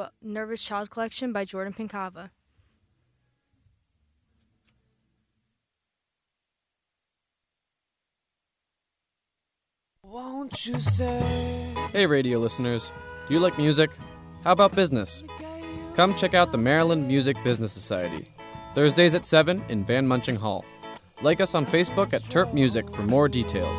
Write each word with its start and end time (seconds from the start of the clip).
to 0.00 0.10
Nervous 0.22 0.62
Child 0.62 0.90
Collection 0.90 1.32
by 1.32 1.44
Jordan 1.44 1.72
Pinkava. 1.72 2.30
Won't 10.02 10.66
you 10.66 10.80
say 10.80 11.20
Hey, 11.92 12.06
radio 12.06 12.38
listeners. 12.38 12.90
Do 13.28 13.34
you 13.34 13.40
like 13.40 13.56
music? 13.58 13.90
How 14.42 14.52
about 14.52 14.74
business? 14.74 15.22
Come 15.94 16.14
check 16.14 16.34
out 16.34 16.50
the 16.50 16.58
Maryland 16.58 17.06
Music 17.06 17.36
Business 17.44 17.72
Society. 17.72 18.30
Thursdays 18.74 19.14
at 19.14 19.26
7 19.26 19.62
in 19.68 19.84
Van 19.84 20.06
Munching 20.06 20.36
Hall. 20.36 20.64
Like 21.20 21.40
us 21.40 21.54
on 21.54 21.66
Facebook 21.66 22.12
at 22.12 22.22
Terp 22.22 22.54
Music 22.54 22.88
for 22.94 23.02
more 23.02 23.28
details. 23.28 23.78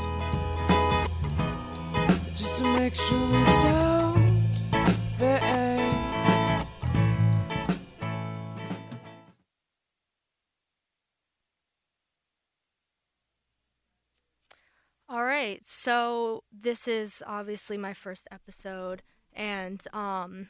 Right, 15.62 15.68
so 15.68 16.44
this 16.52 16.88
is 16.88 17.24
obviously 17.28 17.78
my 17.78 17.94
first 17.94 18.28
episode, 18.32 19.02
and 19.34 19.82
um, 19.94 20.50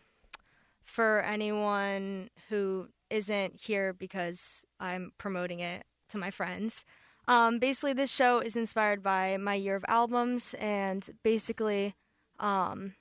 for 0.83 1.21
anyone 1.21 2.29
who 2.49 2.87
isn't 3.09 3.61
here 3.61 3.93
because 3.93 4.63
I'm 4.79 5.11
promoting 5.17 5.59
it 5.59 5.83
to 6.09 6.17
my 6.17 6.31
friends, 6.31 6.85
um, 7.27 7.59
basically 7.59 7.93
this 7.93 8.11
show 8.11 8.39
is 8.39 8.55
inspired 8.55 9.03
by 9.03 9.37
my 9.37 9.55
year 9.55 9.75
of 9.75 9.85
albums, 9.87 10.55
and 10.59 11.09
basically, 11.23 11.95
um, 12.39 12.93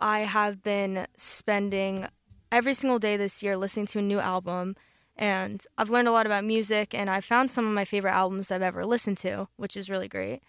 I 0.00 0.20
have 0.20 0.62
been 0.62 1.06
spending 1.16 2.08
every 2.50 2.74
single 2.74 2.98
day 2.98 3.16
this 3.16 3.42
year 3.42 3.56
listening 3.56 3.86
to 3.86 3.98
a 4.00 4.02
new 4.02 4.20
album. 4.20 4.76
And 5.16 5.64
I've 5.78 5.90
learned 5.90 6.08
a 6.08 6.10
lot 6.10 6.26
about 6.26 6.44
music, 6.44 6.92
and 6.92 7.08
I've 7.08 7.24
found 7.24 7.52
some 7.52 7.68
of 7.68 7.72
my 7.72 7.84
favorite 7.84 8.10
albums 8.10 8.50
I've 8.50 8.62
ever 8.62 8.84
listened 8.84 9.16
to, 9.18 9.46
which 9.56 9.76
is 9.76 9.88
really 9.88 10.08
great. 10.08 10.42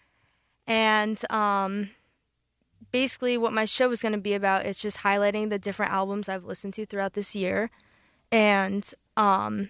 And 0.67 1.19
um, 1.31 1.91
basically, 2.91 3.37
what 3.37 3.53
my 3.53 3.65
show 3.65 3.91
is 3.91 4.01
going 4.01 4.13
to 4.13 4.19
be 4.19 4.33
about 4.33 4.65
is 4.65 4.77
just 4.77 4.99
highlighting 4.99 5.49
the 5.49 5.59
different 5.59 5.91
albums 5.91 6.29
I've 6.29 6.45
listened 6.45 6.73
to 6.75 6.85
throughout 6.85 7.13
this 7.13 7.35
year 7.35 7.69
and 8.31 8.91
um, 9.17 9.69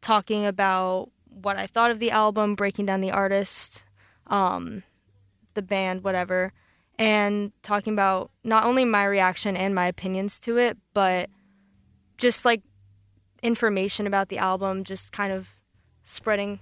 talking 0.00 0.44
about 0.44 1.10
what 1.28 1.58
I 1.58 1.66
thought 1.66 1.90
of 1.90 1.98
the 1.98 2.10
album, 2.10 2.54
breaking 2.54 2.86
down 2.86 3.00
the 3.00 3.10
artist, 3.10 3.84
um, 4.26 4.82
the 5.54 5.62
band, 5.62 6.02
whatever, 6.02 6.52
and 6.98 7.52
talking 7.62 7.92
about 7.92 8.30
not 8.42 8.64
only 8.64 8.84
my 8.84 9.04
reaction 9.04 9.56
and 9.56 9.74
my 9.74 9.86
opinions 9.86 10.40
to 10.40 10.56
it, 10.56 10.76
but 10.94 11.28
just 12.16 12.44
like 12.44 12.62
information 13.42 14.06
about 14.06 14.28
the 14.28 14.38
album, 14.38 14.82
just 14.82 15.12
kind 15.12 15.32
of 15.32 15.50
spreading 16.04 16.60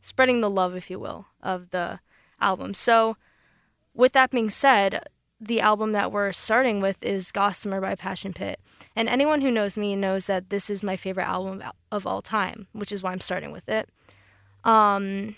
spreading 0.00 0.40
the 0.40 0.50
love, 0.50 0.76
if 0.76 0.88
you 0.88 1.00
will, 1.00 1.26
of 1.42 1.70
the 1.70 1.98
album. 2.40 2.74
So, 2.74 3.16
with 3.94 4.12
that 4.12 4.30
being 4.30 4.50
said, 4.50 5.06
the 5.40 5.60
album 5.60 5.92
that 5.92 6.12
we're 6.12 6.32
starting 6.32 6.80
with 6.80 7.02
is 7.02 7.30
Gossamer 7.30 7.80
by 7.80 7.94
Passion 7.94 8.32
Pit. 8.32 8.58
And 8.94 9.08
anyone 9.08 9.42
who 9.42 9.50
knows 9.50 9.76
me 9.76 9.96
knows 9.96 10.26
that 10.26 10.50
this 10.50 10.70
is 10.70 10.82
my 10.82 10.96
favorite 10.96 11.26
album 11.26 11.62
of 11.92 12.06
all 12.06 12.22
time, 12.22 12.66
which 12.72 12.92
is 12.92 13.02
why 13.02 13.12
I'm 13.12 13.20
starting 13.20 13.52
with 13.52 13.68
it. 13.68 13.88
Um, 14.64 15.36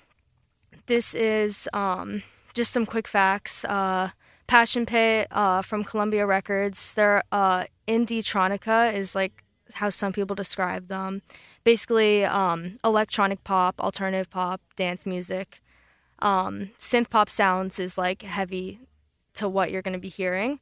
this 0.87 1.15
is 1.15 1.69
um, 1.73 2.23
just 2.55 2.73
some 2.73 2.87
quick 2.87 3.09
facts. 3.09 3.65
Uh, 3.65 4.11
Passion 4.47 4.87
Pit 4.87 5.29
uh, 5.31 5.63
from 5.63 5.85
Columbia 5.85 6.27
Records. 6.27 6.95
Their 6.95 7.23
uh, 7.31 7.65
indietronica 7.87 8.93
is 8.95 9.15
like 9.15 9.45
how 9.75 9.91
some 9.91 10.13
people 10.13 10.35
describe 10.35 10.89
them. 10.89 11.23
Basically, 11.65 12.25
um, 12.25 12.79
electronic 12.83 13.45
pop, 13.45 13.79
alternative 13.81 14.31
pop, 14.31 14.63
dance 14.77 15.05
music 15.05 15.61
um, 16.21 16.71
synth 16.79 17.11
pop 17.11 17.31
sounds 17.31 17.79
is 17.79 17.97
like 17.97 18.23
heavy 18.23 18.81
to 19.35 19.49
what 19.49 19.71
you're 19.71 19.83
going 19.83 19.95
to 19.95 20.01
be 20.01 20.09
hearing. 20.09 20.61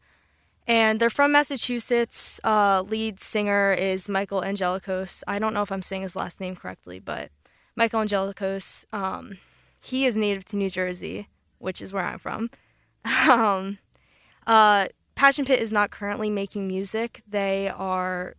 And 0.66 1.00
they're 1.00 1.10
from 1.10 1.32
Massachusetts. 1.32 2.40
Uh, 2.42 2.82
lead 2.82 3.20
singer 3.20 3.72
is 3.72 4.08
Michael 4.08 4.40
Angelakos. 4.40 5.22
I 5.28 5.38
don't 5.38 5.54
know 5.54 5.62
if 5.62 5.70
I'm 5.70 5.82
saying 5.82 6.02
his 6.02 6.16
last 6.16 6.40
name 6.40 6.56
correctly, 6.56 6.98
but 6.98 7.30
Michael 7.76 8.00
Angelakos. 8.00 8.84
Um, 8.92 9.38
he 9.80 10.04
is 10.04 10.16
native 10.16 10.44
to 10.46 10.56
New 10.56 10.70
Jersey, 10.70 11.28
which 11.58 11.80
is 11.80 11.92
where 11.92 12.04
I'm 12.04 12.18
from. 12.18 12.50
um, 13.30 13.78
uh, 14.46 14.86
Passion 15.14 15.44
Pit 15.44 15.60
is 15.60 15.70
not 15.70 15.90
currently 15.90 16.30
making 16.30 16.66
music. 16.66 17.22
They 17.28 17.68
are 17.68 18.34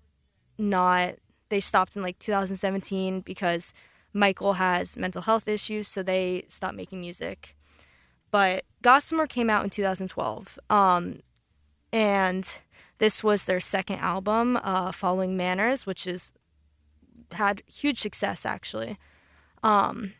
not. 0.57 1.15
They 1.49 1.61
stopped 1.61 1.95
in 1.95 2.01
like 2.01 2.19
2017 2.19 3.21
because 3.21 3.73
Michael 4.13 4.53
has 4.53 4.97
mental 4.97 5.23
health 5.23 5.47
issues, 5.47 5.87
so 5.87 6.01
they 6.01 6.45
stopped 6.47 6.75
making 6.75 7.01
music. 7.01 7.55
But 8.31 8.65
Gossamer 8.81 9.27
came 9.27 9.49
out 9.49 9.63
in 9.63 9.69
2012, 9.69 10.59
um, 10.69 11.19
and 11.91 12.55
this 12.97 13.23
was 13.23 13.45
their 13.45 13.59
second 13.59 13.99
album, 13.99 14.57
uh, 14.57 14.91
following 14.91 15.37
Manners, 15.37 15.85
which 15.85 16.07
is 16.07 16.31
had 17.33 17.61
huge 17.67 17.99
success 17.99 18.45
actually. 18.45 18.97
Um, 19.63 20.13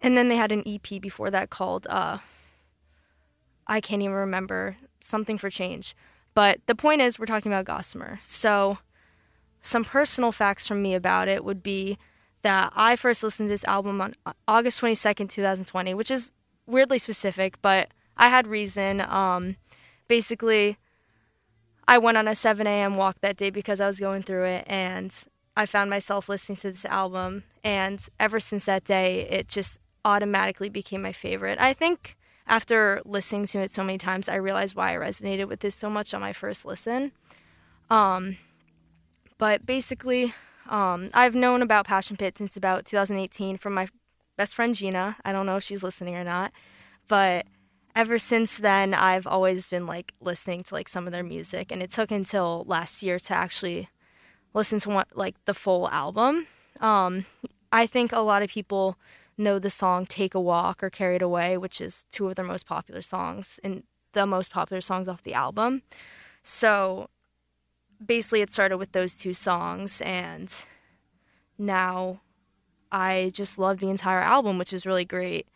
and 0.00 0.16
then 0.16 0.28
they 0.28 0.36
had 0.36 0.52
an 0.52 0.62
EP 0.66 1.00
before 1.00 1.30
that 1.30 1.50
called 1.50 1.86
uh, 1.88 2.18
I 3.66 3.80
can't 3.80 4.02
even 4.02 4.14
remember 4.14 4.76
something 5.00 5.38
for 5.38 5.48
change. 5.50 5.94
But 6.34 6.60
the 6.66 6.74
point 6.74 7.00
is, 7.02 7.18
we're 7.18 7.26
talking 7.26 7.52
about 7.52 7.64
Gossamer. 7.64 8.20
So, 8.24 8.78
some 9.62 9.84
personal 9.84 10.32
facts 10.32 10.66
from 10.66 10.82
me 10.82 10.94
about 10.94 11.28
it 11.28 11.44
would 11.44 11.62
be 11.62 11.98
that 12.42 12.72
I 12.74 12.96
first 12.96 13.22
listened 13.22 13.48
to 13.48 13.54
this 13.54 13.64
album 13.64 14.00
on 14.00 14.14
August 14.48 14.80
22nd, 14.80 15.28
2020, 15.28 15.94
which 15.94 16.10
is 16.10 16.32
weirdly 16.66 16.98
specific, 16.98 17.60
but 17.62 17.88
I 18.16 18.28
had 18.28 18.46
reason. 18.46 19.00
Um, 19.00 19.56
basically, 20.08 20.78
I 21.86 21.98
went 21.98 22.16
on 22.16 22.28
a 22.28 22.34
7 22.34 22.66
a.m. 22.66 22.96
walk 22.96 23.20
that 23.20 23.36
day 23.36 23.50
because 23.50 23.80
I 23.80 23.86
was 23.86 24.00
going 24.00 24.22
through 24.22 24.44
it, 24.44 24.64
and 24.66 25.12
I 25.56 25.66
found 25.66 25.90
myself 25.90 26.28
listening 26.28 26.56
to 26.58 26.70
this 26.72 26.84
album. 26.84 27.44
And 27.62 28.00
ever 28.18 28.40
since 28.40 28.64
that 28.66 28.84
day, 28.84 29.26
it 29.28 29.48
just 29.48 29.78
automatically 30.04 30.68
became 30.68 31.02
my 31.02 31.12
favorite. 31.12 31.58
I 31.58 31.72
think 31.74 32.16
after 32.46 33.02
listening 33.04 33.46
to 33.46 33.58
it 33.60 33.70
so 33.70 33.84
many 33.84 33.98
times, 33.98 34.28
I 34.28 34.36
realized 34.36 34.74
why 34.74 34.94
I 34.94 34.98
resonated 34.98 35.48
with 35.48 35.60
this 35.60 35.74
so 35.74 35.90
much 35.90 36.14
on 36.14 36.20
my 36.20 36.32
first 36.32 36.64
listen. 36.64 37.12
Um, 37.90 38.38
but 39.38 39.66
basically, 39.66 40.34
um, 40.68 41.10
I've 41.14 41.34
known 41.34 41.62
about 41.62 41.86
Passion 41.86 42.16
Pit 42.16 42.38
since 42.38 42.56
about 42.56 42.84
2018 42.84 43.56
from 43.56 43.74
my 43.74 43.88
best 44.36 44.54
friend 44.54 44.74
Gina. 44.74 45.16
I 45.24 45.32
don't 45.32 45.46
know 45.46 45.56
if 45.56 45.64
she's 45.64 45.82
listening 45.82 46.14
or 46.14 46.24
not, 46.24 46.52
but 47.08 47.46
ever 47.94 48.18
since 48.18 48.58
then, 48.58 48.94
I've 48.94 49.26
always 49.26 49.66
been 49.66 49.86
like 49.86 50.14
listening 50.20 50.62
to 50.64 50.74
like 50.74 50.88
some 50.88 51.06
of 51.06 51.12
their 51.12 51.24
music, 51.24 51.70
and 51.70 51.82
it 51.82 51.92
took 51.92 52.10
until 52.10 52.64
last 52.66 53.02
year 53.02 53.18
to 53.18 53.34
actually 53.34 53.88
listen 54.54 54.80
to 54.80 54.90
one, 54.90 55.06
like 55.14 55.36
the 55.44 55.54
full 55.54 55.88
album. 55.90 56.46
Um, 56.80 57.26
I 57.72 57.86
think 57.86 58.12
a 58.12 58.20
lot 58.20 58.42
of 58.42 58.50
people 58.50 58.96
know 59.36 59.58
the 59.58 59.70
song 59.70 60.06
"Take 60.06 60.34
a 60.34 60.40
Walk" 60.40 60.82
or 60.82 60.90
"Carried 60.90 61.22
Away," 61.22 61.56
which 61.56 61.80
is 61.80 62.04
two 62.10 62.28
of 62.28 62.34
their 62.36 62.44
most 62.44 62.66
popular 62.66 63.02
songs 63.02 63.60
and 63.62 63.84
the 64.12 64.26
most 64.26 64.50
popular 64.50 64.80
songs 64.80 65.08
off 65.08 65.22
the 65.22 65.34
album. 65.34 65.82
So 66.42 67.10
basically 68.04 68.40
it 68.40 68.50
started 68.52 68.78
with 68.78 68.92
those 68.92 69.16
two 69.16 69.34
songs 69.34 70.00
and 70.02 70.64
now 71.58 72.20
I 72.90 73.30
just 73.34 73.58
love 73.58 73.78
the 73.78 73.90
entire 73.90 74.20
album, 74.20 74.58
which 74.58 74.72
is 74.72 74.86
really 74.86 75.04
great. 75.04 75.46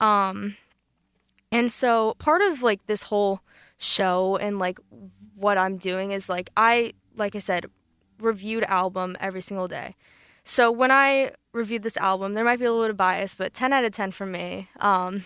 Um 0.00 0.56
and 1.52 1.72
so 1.72 2.14
part 2.18 2.42
of 2.42 2.62
like 2.62 2.86
this 2.86 3.04
whole 3.04 3.40
show 3.78 4.36
and 4.36 4.58
like 4.58 4.78
what 5.34 5.58
I'm 5.58 5.78
doing 5.78 6.12
is 6.12 6.28
like 6.28 6.50
I 6.56 6.92
like 7.16 7.34
I 7.34 7.38
said 7.40 7.66
reviewed 8.18 8.64
album 8.64 9.16
every 9.20 9.40
single 9.40 9.68
day. 9.68 9.96
So 10.44 10.70
when 10.70 10.90
I 10.90 11.32
reviewed 11.52 11.82
this 11.82 11.96
album, 11.96 12.34
there 12.34 12.44
might 12.44 12.58
be 12.58 12.64
a 12.64 12.70
little 12.70 12.84
bit 12.84 12.90
of 12.90 12.96
bias, 12.96 13.34
but 13.34 13.54
10 13.54 13.72
out 13.72 13.84
of 13.84 13.92
10 13.92 14.12
for 14.12 14.26
me. 14.26 14.68
Um 14.78 15.24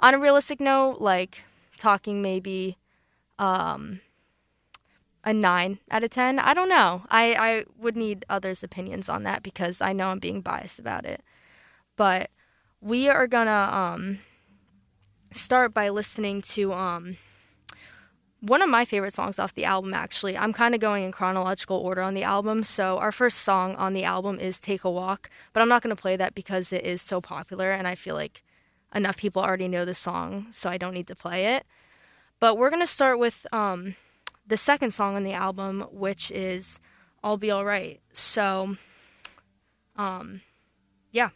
on 0.00 0.14
a 0.14 0.18
realistic 0.18 0.60
note, 0.60 1.00
like 1.00 1.42
talking 1.78 2.22
maybe 2.22 2.76
um 3.38 4.00
a 5.28 5.34
nine 5.34 5.78
out 5.90 6.02
of 6.02 6.08
ten. 6.08 6.38
I 6.38 6.54
don't 6.54 6.70
know. 6.70 7.02
I, 7.10 7.34
I 7.34 7.64
would 7.78 7.96
need 7.96 8.24
others' 8.30 8.62
opinions 8.62 9.10
on 9.10 9.24
that 9.24 9.42
because 9.42 9.82
I 9.82 9.92
know 9.92 10.08
I'm 10.08 10.18
being 10.18 10.40
biased 10.40 10.78
about 10.78 11.04
it. 11.04 11.22
But 11.96 12.30
we 12.80 13.10
are 13.10 13.26
gonna 13.26 13.68
um, 13.70 14.20
start 15.32 15.74
by 15.74 15.90
listening 15.90 16.40
to 16.42 16.72
um, 16.72 17.18
one 18.40 18.62
of 18.62 18.70
my 18.70 18.86
favorite 18.86 19.12
songs 19.12 19.38
off 19.38 19.54
the 19.54 19.66
album. 19.66 19.92
Actually, 19.92 20.38
I'm 20.38 20.54
kind 20.54 20.74
of 20.74 20.80
going 20.80 21.04
in 21.04 21.12
chronological 21.12 21.76
order 21.76 22.00
on 22.00 22.14
the 22.14 22.22
album. 22.22 22.64
So 22.64 22.96
our 22.96 23.12
first 23.12 23.38
song 23.40 23.74
on 23.76 23.92
the 23.92 24.04
album 24.04 24.40
is 24.40 24.58
"Take 24.58 24.82
a 24.82 24.90
Walk," 24.90 25.28
but 25.52 25.60
I'm 25.60 25.68
not 25.68 25.82
gonna 25.82 25.94
play 25.94 26.16
that 26.16 26.34
because 26.34 26.72
it 26.72 26.86
is 26.86 27.02
so 27.02 27.20
popular, 27.20 27.70
and 27.70 27.86
I 27.86 27.96
feel 27.96 28.14
like 28.14 28.42
enough 28.94 29.18
people 29.18 29.42
already 29.42 29.68
know 29.68 29.84
the 29.84 29.92
song, 29.92 30.46
so 30.52 30.70
I 30.70 30.78
don't 30.78 30.94
need 30.94 31.08
to 31.08 31.14
play 31.14 31.56
it. 31.56 31.66
But 32.40 32.56
we're 32.56 32.70
gonna 32.70 32.86
start 32.86 33.18
with 33.18 33.46
um, 33.52 33.96
the 34.48 34.56
second 34.56 34.92
song 34.92 35.14
on 35.14 35.22
the 35.22 35.34
album, 35.34 35.86
which 35.92 36.30
is 36.30 36.80
I'll 37.22 37.36
Be 37.36 37.52
Alright. 37.52 38.00
So, 38.12 38.76
um, 39.96 40.40
yeah. 41.12 41.30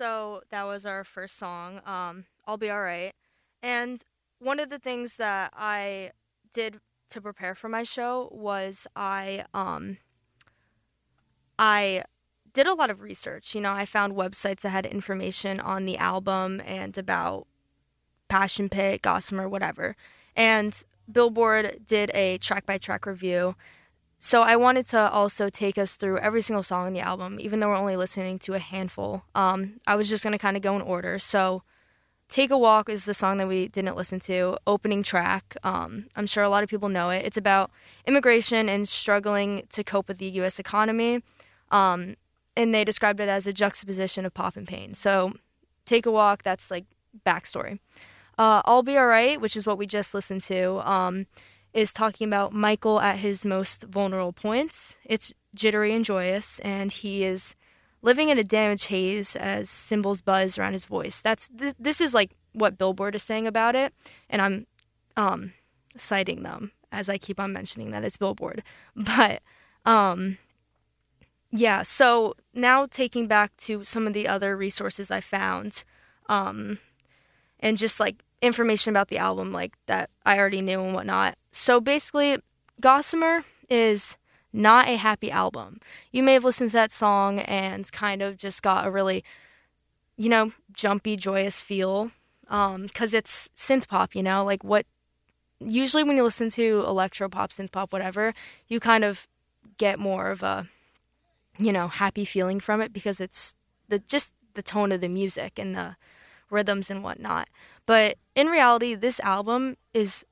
so 0.00 0.40
that 0.48 0.62
was 0.62 0.86
our 0.86 1.04
first 1.04 1.36
song, 1.36 1.82
um, 1.84 2.24
I'll 2.46 2.56
Be 2.56 2.70
Alright. 2.70 3.12
And 3.62 4.02
one 4.38 4.58
of 4.58 4.70
the 4.70 4.78
things 4.78 5.16
that 5.16 5.52
I 5.54 6.12
did 6.54 6.80
to 7.10 7.20
prepare 7.20 7.54
for 7.54 7.68
my 7.68 7.82
show 7.82 8.30
was 8.32 8.86
I 8.96 9.44
um, 9.52 9.98
I 11.58 12.04
did 12.54 12.66
a 12.66 12.72
lot 12.72 12.88
of 12.88 13.02
research. 13.02 13.54
You 13.54 13.60
know, 13.60 13.72
I 13.72 13.84
found 13.84 14.14
websites 14.14 14.62
that 14.62 14.70
had 14.70 14.86
information 14.86 15.60
on 15.60 15.84
the 15.84 15.98
album 15.98 16.62
and 16.64 16.96
about 16.96 17.46
Passion 18.28 18.70
Pit, 18.70 19.02
Gossamer, 19.02 19.50
whatever. 19.50 19.96
And 20.34 20.82
Billboard 21.12 21.82
did 21.86 22.10
a 22.14 22.38
track 22.38 22.64
by 22.64 22.78
track 22.78 23.04
review 23.04 23.54
so 24.22 24.42
I 24.42 24.54
wanted 24.54 24.86
to 24.88 25.10
also 25.10 25.48
take 25.48 25.78
us 25.78 25.96
through 25.96 26.18
every 26.18 26.42
single 26.42 26.62
song 26.62 26.86
in 26.86 26.92
the 26.92 27.00
album, 27.00 27.38
even 27.40 27.58
though 27.58 27.68
we're 27.68 27.74
only 27.74 27.96
listening 27.96 28.38
to 28.40 28.52
a 28.52 28.58
handful. 28.58 29.24
Um, 29.34 29.80
I 29.86 29.96
was 29.96 30.10
just 30.10 30.22
going 30.22 30.32
to 30.32 30.38
kind 30.38 30.58
of 30.58 30.62
go 30.62 30.76
in 30.76 30.82
order. 30.82 31.18
So 31.18 31.62
Take 32.28 32.50
a 32.50 32.58
Walk 32.58 32.90
is 32.90 33.06
the 33.06 33.14
song 33.14 33.38
that 33.38 33.48
we 33.48 33.66
didn't 33.68 33.96
listen 33.96 34.20
to, 34.20 34.58
opening 34.66 35.02
track. 35.02 35.56
Um, 35.64 36.06
I'm 36.14 36.26
sure 36.26 36.44
a 36.44 36.50
lot 36.50 36.62
of 36.62 36.68
people 36.68 36.90
know 36.90 37.08
it. 37.08 37.24
It's 37.24 37.38
about 37.38 37.70
immigration 38.06 38.68
and 38.68 38.86
struggling 38.86 39.66
to 39.70 39.82
cope 39.82 40.06
with 40.06 40.18
the 40.18 40.28
U.S. 40.32 40.58
economy. 40.58 41.22
Um, 41.70 42.16
and 42.56 42.74
they 42.74 42.84
described 42.84 43.20
it 43.20 43.28
as 43.30 43.46
a 43.46 43.54
juxtaposition 43.54 44.26
of 44.26 44.34
pop 44.34 44.56
and 44.56 44.68
pain. 44.68 44.92
So 44.92 45.32
Take 45.86 46.04
a 46.04 46.10
Walk, 46.10 46.42
that's 46.42 46.70
like 46.70 46.84
backstory. 47.26 47.78
Uh, 48.38 48.60
I'll 48.66 48.82
Be 48.82 48.98
Alright, 48.98 49.40
which 49.40 49.56
is 49.56 49.66
what 49.66 49.78
we 49.78 49.86
just 49.86 50.14
listened 50.14 50.42
to, 50.42 50.88
um, 50.88 51.26
is 51.72 51.92
talking 51.92 52.26
about 52.26 52.52
Michael 52.52 53.00
at 53.00 53.18
his 53.18 53.44
most 53.44 53.84
vulnerable 53.84 54.32
points. 54.32 54.96
It's 55.04 55.32
jittery 55.54 55.94
and 55.94 56.04
joyous, 56.04 56.58
and 56.60 56.90
he 56.90 57.24
is 57.24 57.54
living 58.02 58.28
in 58.28 58.38
a 58.38 58.44
damaged 58.44 58.86
haze 58.86 59.36
as 59.36 59.68
cymbals 59.68 60.20
buzz 60.20 60.58
around 60.58 60.72
his 60.72 60.84
voice. 60.84 61.20
That's 61.20 61.48
th- 61.48 61.76
this 61.78 62.00
is 62.00 62.14
like 62.14 62.32
what 62.52 62.78
Billboard 62.78 63.14
is 63.14 63.22
saying 63.22 63.46
about 63.46 63.76
it, 63.76 63.92
and 64.28 64.42
I'm 64.42 64.66
um, 65.16 65.52
citing 65.96 66.42
them 66.42 66.72
as 66.92 67.08
I 67.08 67.18
keep 67.18 67.38
on 67.38 67.52
mentioning 67.52 67.90
that 67.90 68.04
it's 68.04 68.16
Billboard. 68.16 68.62
But 68.96 69.42
um, 69.84 70.38
yeah, 71.52 71.82
so 71.82 72.34
now 72.54 72.86
taking 72.86 73.26
back 73.26 73.56
to 73.58 73.84
some 73.84 74.06
of 74.06 74.12
the 74.12 74.28
other 74.28 74.56
resources 74.56 75.10
I 75.10 75.20
found, 75.20 75.84
um, 76.26 76.78
and 77.60 77.76
just 77.76 78.00
like 78.00 78.22
information 78.42 78.90
about 78.90 79.08
the 79.08 79.18
album, 79.18 79.52
like 79.52 79.74
that 79.86 80.10
I 80.24 80.38
already 80.38 80.62
knew 80.62 80.82
and 80.82 80.94
whatnot. 80.94 81.36
So 81.52 81.80
basically, 81.80 82.38
Gossamer 82.80 83.44
is 83.68 84.16
not 84.52 84.88
a 84.88 84.96
happy 84.96 85.30
album. 85.30 85.80
You 86.10 86.22
may 86.22 86.34
have 86.34 86.44
listened 86.44 86.70
to 86.70 86.76
that 86.76 86.92
song 86.92 87.40
and 87.40 87.90
kind 87.92 88.22
of 88.22 88.36
just 88.36 88.62
got 88.62 88.86
a 88.86 88.90
really, 88.90 89.24
you 90.16 90.28
know, 90.28 90.52
jumpy, 90.72 91.16
joyous 91.16 91.60
feel, 91.60 92.10
um, 92.48 92.84
because 92.84 93.14
it's 93.14 93.48
synth 93.56 93.88
pop. 93.88 94.14
You 94.14 94.22
know, 94.22 94.44
like 94.44 94.64
what. 94.64 94.86
Usually, 95.62 96.02
when 96.02 96.16
you 96.16 96.22
listen 96.22 96.48
to 96.52 96.84
electro 96.86 97.28
pop, 97.28 97.50
synth 97.50 97.70
pop, 97.70 97.92
whatever, 97.92 98.32
you 98.66 98.80
kind 98.80 99.04
of 99.04 99.28
get 99.76 99.98
more 99.98 100.30
of 100.30 100.42
a 100.42 100.68
you 101.60 101.72
know, 101.72 101.88
happy 101.88 102.24
feeling 102.24 102.58
from 102.58 102.80
it 102.80 102.92
because 102.92 103.20
it's 103.20 103.54
the 103.88 103.98
just 103.98 104.32
the 104.54 104.62
tone 104.62 104.92
of 104.92 105.00
the 105.00 105.08
music 105.08 105.58
and 105.58 105.76
the 105.76 105.96
rhythms 106.48 106.90
and 106.90 107.04
whatnot. 107.04 107.48
But 107.86 108.16
in 108.34 108.46
reality, 108.46 108.94
this 108.94 109.20
album 109.20 109.76
is 109.92 110.24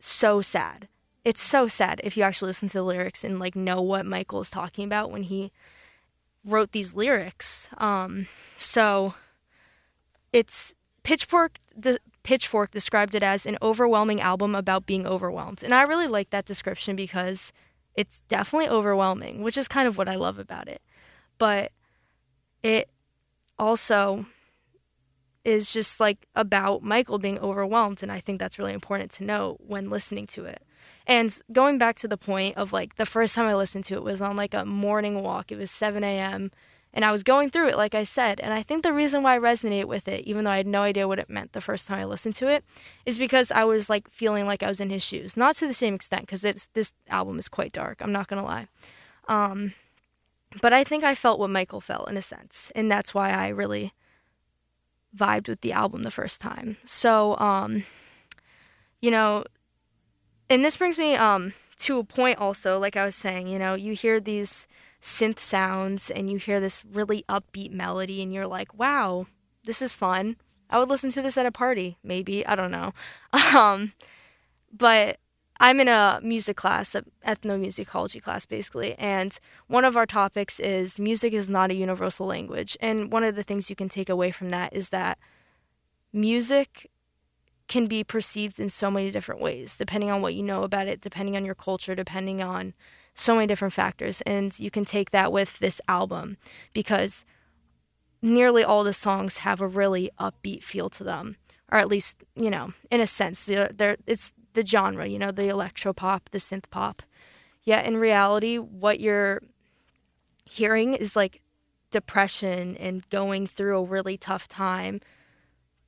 so 0.00 0.40
sad. 0.40 0.88
It's 1.24 1.42
so 1.42 1.66
sad 1.66 2.00
if 2.04 2.16
you 2.16 2.22
actually 2.22 2.48
listen 2.48 2.68
to 2.68 2.78
the 2.78 2.82
lyrics 2.82 3.24
and 3.24 3.38
like 3.38 3.54
know 3.54 3.82
what 3.82 4.06
Michael 4.06 4.40
is 4.40 4.50
talking 4.50 4.84
about 4.84 5.10
when 5.10 5.24
he 5.24 5.52
wrote 6.44 6.72
these 6.72 6.94
lyrics. 6.94 7.68
Um, 7.76 8.28
so 8.56 9.14
it's 10.32 10.74
Pitchfork. 11.02 11.58
The 11.76 11.98
Pitchfork 12.22 12.70
described 12.70 13.14
it 13.14 13.22
as 13.22 13.46
an 13.46 13.58
overwhelming 13.62 14.20
album 14.20 14.54
about 14.54 14.86
being 14.86 15.06
overwhelmed, 15.06 15.62
and 15.62 15.74
I 15.74 15.82
really 15.82 16.06
like 16.06 16.30
that 16.30 16.44
description 16.44 16.96
because 16.96 17.52
it's 17.94 18.22
definitely 18.28 18.68
overwhelming, 18.68 19.42
which 19.42 19.56
is 19.56 19.68
kind 19.68 19.88
of 19.88 19.98
what 19.98 20.08
I 20.08 20.16
love 20.16 20.38
about 20.38 20.68
it. 20.68 20.80
But 21.38 21.72
it 22.62 22.88
also 23.58 24.26
is 25.48 25.72
just 25.72 25.98
like 25.98 26.28
about 26.34 26.82
Michael 26.82 27.18
being 27.18 27.38
overwhelmed. 27.38 28.02
And 28.02 28.12
I 28.12 28.20
think 28.20 28.38
that's 28.38 28.58
really 28.58 28.74
important 28.74 29.10
to 29.12 29.24
know 29.24 29.56
when 29.66 29.88
listening 29.88 30.26
to 30.28 30.44
it. 30.44 30.62
And 31.06 31.34
going 31.50 31.78
back 31.78 31.96
to 31.96 32.08
the 32.08 32.18
point 32.18 32.58
of 32.58 32.70
like 32.70 32.96
the 32.96 33.06
first 33.06 33.34
time 33.34 33.46
I 33.46 33.54
listened 33.54 33.86
to 33.86 33.94
it 33.94 34.02
was 34.02 34.20
on 34.20 34.36
like 34.36 34.52
a 34.52 34.66
morning 34.66 35.22
walk. 35.22 35.50
It 35.50 35.56
was 35.56 35.70
7 35.70 36.04
a.m. 36.04 36.50
And 36.92 37.02
I 37.02 37.12
was 37.12 37.22
going 37.22 37.48
through 37.48 37.68
it, 37.68 37.78
like 37.78 37.94
I 37.94 38.02
said. 38.02 38.40
And 38.40 38.52
I 38.52 38.62
think 38.62 38.82
the 38.82 38.92
reason 38.92 39.22
why 39.22 39.36
I 39.36 39.38
resonate 39.38 39.86
with 39.86 40.06
it, 40.06 40.24
even 40.26 40.44
though 40.44 40.50
I 40.50 40.58
had 40.58 40.66
no 40.66 40.82
idea 40.82 41.08
what 41.08 41.18
it 41.18 41.30
meant 41.30 41.52
the 41.52 41.62
first 41.62 41.86
time 41.86 42.00
I 42.00 42.04
listened 42.04 42.34
to 42.36 42.48
it, 42.48 42.62
is 43.06 43.18
because 43.18 43.50
I 43.50 43.64
was 43.64 43.88
like 43.88 44.10
feeling 44.10 44.44
like 44.44 44.62
I 44.62 44.68
was 44.68 44.80
in 44.80 44.90
his 44.90 45.02
shoes. 45.02 45.34
Not 45.34 45.56
to 45.56 45.66
the 45.66 45.74
same 45.74 45.94
extent, 45.94 46.26
because 46.26 46.42
this 46.42 46.92
album 47.08 47.38
is 47.38 47.48
quite 47.48 47.72
dark. 47.72 48.02
I'm 48.02 48.12
not 48.12 48.28
gonna 48.28 48.44
lie. 48.44 48.68
Um, 49.28 49.72
but 50.60 50.72
I 50.72 50.84
think 50.84 51.04
I 51.04 51.14
felt 51.14 51.38
what 51.38 51.50
Michael 51.50 51.80
felt 51.80 52.08
in 52.10 52.16
a 52.16 52.22
sense, 52.22 52.72
and 52.74 52.90
that's 52.90 53.14
why 53.14 53.30
I 53.30 53.48
really 53.48 53.92
vibed 55.16 55.48
with 55.48 55.60
the 55.60 55.72
album 55.72 56.02
the 56.02 56.10
first 56.10 56.40
time. 56.40 56.76
So, 56.84 57.36
um, 57.38 57.84
you 59.00 59.10
know, 59.10 59.44
and 60.50 60.64
this 60.64 60.76
brings 60.76 60.98
me 60.98 61.14
um 61.14 61.52
to 61.78 61.98
a 61.98 62.04
point 62.04 62.38
also, 62.38 62.78
like 62.78 62.96
I 62.96 63.04
was 63.04 63.14
saying, 63.14 63.46
you 63.46 63.58
know, 63.58 63.74
you 63.74 63.92
hear 63.92 64.20
these 64.20 64.66
synth 65.00 65.38
sounds 65.38 66.10
and 66.10 66.28
you 66.28 66.38
hear 66.38 66.60
this 66.60 66.84
really 66.84 67.24
upbeat 67.28 67.70
melody 67.70 68.20
and 68.20 68.32
you're 68.32 68.48
like, 68.48 68.76
wow, 68.76 69.26
this 69.64 69.80
is 69.80 69.92
fun. 69.92 70.36
I 70.70 70.78
would 70.78 70.88
listen 70.88 71.10
to 71.12 71.22
this 71.22 71.38
at 71.38 71.46
a 71.46 71.52
party, 71.52 71.96
maybe. 72.02 72.44
I 72.46 72.54
don't 72.54 72.70
know. 72.70 72.92
Um, 73.54 73.92
but 74.72 75.18
I'm 75.60 75.80
in 75.80 75.88
a 75.88 76.20
music 76.22 76.56
class, 76.56 76.94
an 76.94 77.10
ethnomusicology 77.26 78.22
class, 78.22 78.46
basically, 78.46 78.94
and 78.94 79.38
one 79.66 79.84
of 79.84 79.96
our 79.96 80.06
topics 80.06 80.60
is 80.60 80.98
music 80.98 81.32
is 81.32 81.48
not 81.48 81.70
a 81.70 81.74
universal 81.74 82.26
language. 82.26 82.76
And 82.80 83.10
one 83.10 83.24
of 83.24 83.34
the 83.34 83.42
things 83.42 83.68
you 83.68 83.74
can 83.74 83.88
take 83.88 84.08
away 84.08 84.30
from 84.30 84.50
that 84.50 84.72
is 84.72 84.90
that 84.90 85.18
music 86.12 86.90
can 87.66 87.86
be 87.86 88.04
perceived 88.04 88.60
in 88.60 88.70
so 88.70 88.90
many 88.90 89.10
different 89.10 89.40
ways, 89.40 89.76
depending 89.76 90.10
on 90.10 90.22
what 90.22 90.34
you 90.34 90.42
know 90.42 90.62
about 90.62 90.86
it, 90.86 91.00
depending 91.00 91.36
on 91.36 91.44
your 91.44 91.56
culture, 91.56 91.94
depending 91.94 92.40
on 92.40 92.72
so 93.14 93.34
many 93.34 93.46
different 93.46 93.74
factors. 93.74 94.20
And 94.22 94.58
you 94.58 94.70
can 94.70 94.84
take 94.84 95.10
that 95.10 95.32
with 95.32 95.58
this 95.58 95.80
album 95.88 96.36
because 96.72 97.24
nearly 98.22 98.62
all 98.62 98.84
the 98.84 98.92
songs 98.92 99.38
have 99.38 99.60
a 99.60 99.66
really 99.66 100.10
upbeat 100.18 100.62
feel 100.62 100.88
to 100.90 101.04
them, 101.04 101.36
or 101.70 101.78
at 101.78 101.88
least, 101.88 102.24
you 102.36 102.48
know, 102.48 102.72
in 102.90 103.00
a 103.00 103.06
sense, 103.06 103.44
they're, 103.44 103.70
they're, 103.74 103.96
it's 104.06 104.32
the 104.58 104.66
genre, 104.66 105.06
you 105.06 105.20
know, 105.20 105.30
the 105.30 105.48
electro 105.48 105.92
pop, 105.92 106.30
the 106.30 106.38
synth 106.38 106.68
pop. 106.68 107.02
Yet 107.62 107.86
in 107.86 107.96
reality, 107.96 108.56
what 108.56 108.98
you're 108.98 109.40
hearing 110.44 110.94
is 110.94 111.14
like 111.14 111.42
depression 111.92 112.76
and 112.76 113.08
going 113.08 113.46
through 113.46 113.78
a 113.78 113.84
really 113.84 114.16
tough 114.16 114.48
time. 114.48 115.00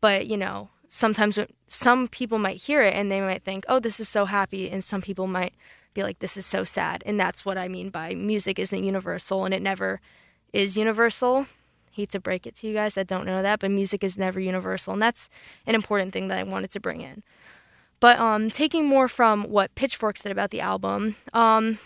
But, 0.01 0.29
you 0.29 0.37
know, 0.37 0.69
sometimes 0.89 1.37
some 1.67 2.07
people 2.07 2.39
might 2.39 2.59
hear 2.59 2.81
it 2.83 2.95
and 2.95 3.11
they 3.11 3.21
might 3.21 3.43
think, 3.43 3.65
oh, 3.69 3.81
this 3.81 3.99
is 3.99 4.09
so 4.09 4.27
happy. 4.27 4.71
And 4.71 4.85
some 4.85 5.03
people 5.03 5.27
might 5.27 5.55
be 5.95 6.05
like, 6.05 6.21
this 6.21 6.37
is 6.37 6.47
so 6.47 6.63
sad. 6.63 7.03
And 7.05 7.19
that's 7.19 7.45
what 7.45 7.59
I 7.59 7.67
mean 7.67 7.91
by 7.91 8.15
music 8.15 8.61
isn't 8.61 8.85
universal 8.85 9.45
and 9.45 9.53
it 9.53 9.63
never 9.63 10.01
is 10.53 10.77
universal. 10.77 11.47
Hate 11.91 12.11
to 12.11 12.21
break 12.21 12.47
it 12.47 12.55
to 12.59 12.69
you 12.69 12.75
guys 12.75 12.95
that 12.95 13.09
don't 13.09 13.27
know 13.27 13.43
that, 13.43 13.59
but 13.59 13.73
music 13.73 14.05
is 14.05 14.17
never 14.17 14.39
universal. 14.39 14.93
And 14.93 15.03
that's 15.03 15.29
an 15.67 15.75
important 15.75 16.13
thing 16.13 16.29
that 16.29 16.39
I 16.39 16.45
wanted 16.45 16.71
to 16.71 16.81
bring 16.81 17.01
in. 17.01 17.25
But 18.01 18.19
um, 18.19 18.51
taking 18.51 18.87
more 18.87 19.09
from 19.09 19.45
what 19.45 19.75
Pitchfork 19.75 20.17
said 20.17 20.33
about 20.33 20.51
the 20.51 20.61
album, 20.61 21.17
um, 21.35 21.79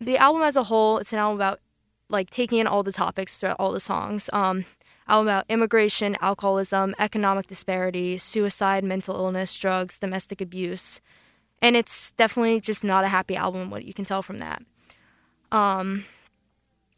the 0.00 0.16
album 0.16 0.42
as 0.42 0.54
a 0.56 0.64
whole, 0.64 0.98
it's 0.98 1.12
an 1.12 1.18
album 1.18 1.36
about 1.36 1.60
like 2.08 2.30
taking 2.30 2.58
in 2.60 2.66
all 2.66 2.84
the 2.84 2.92
topics 2.92 3.36
throughout 3.36 3.56
all 3.58 3.72
the 3.72 3.80
songs. 3.80 4.30
Um, 4.32 4.64
album 5.08 5.26
about 5.26 5.46
immigration, 5.48 6.16
alcoholism, 6.20 6.94
economic 6.98 7.48
disparity, 7.48 8.18
suicide, 8.18 8.84
mental 8.84 9.16
illness, 9.16 9.56
drugs, 9.58 9.98
domestic 9.98 10.40
abuse, 10.40 11.00
and 11.60 11.76
it's 11.76 12.12
definitely 12.12 12.60
just 12.60 12.84
not 12.84 13.04
a 13.04 13.08
happy 13.08 13.34
album. 13.34 13.68
What 13.68 13.84
you 13.84 13.92
can 13.92 14.04
tell 14.04 14.22
from 14.22 14.38
that, 14.38 14.62
um, 15.50 16.04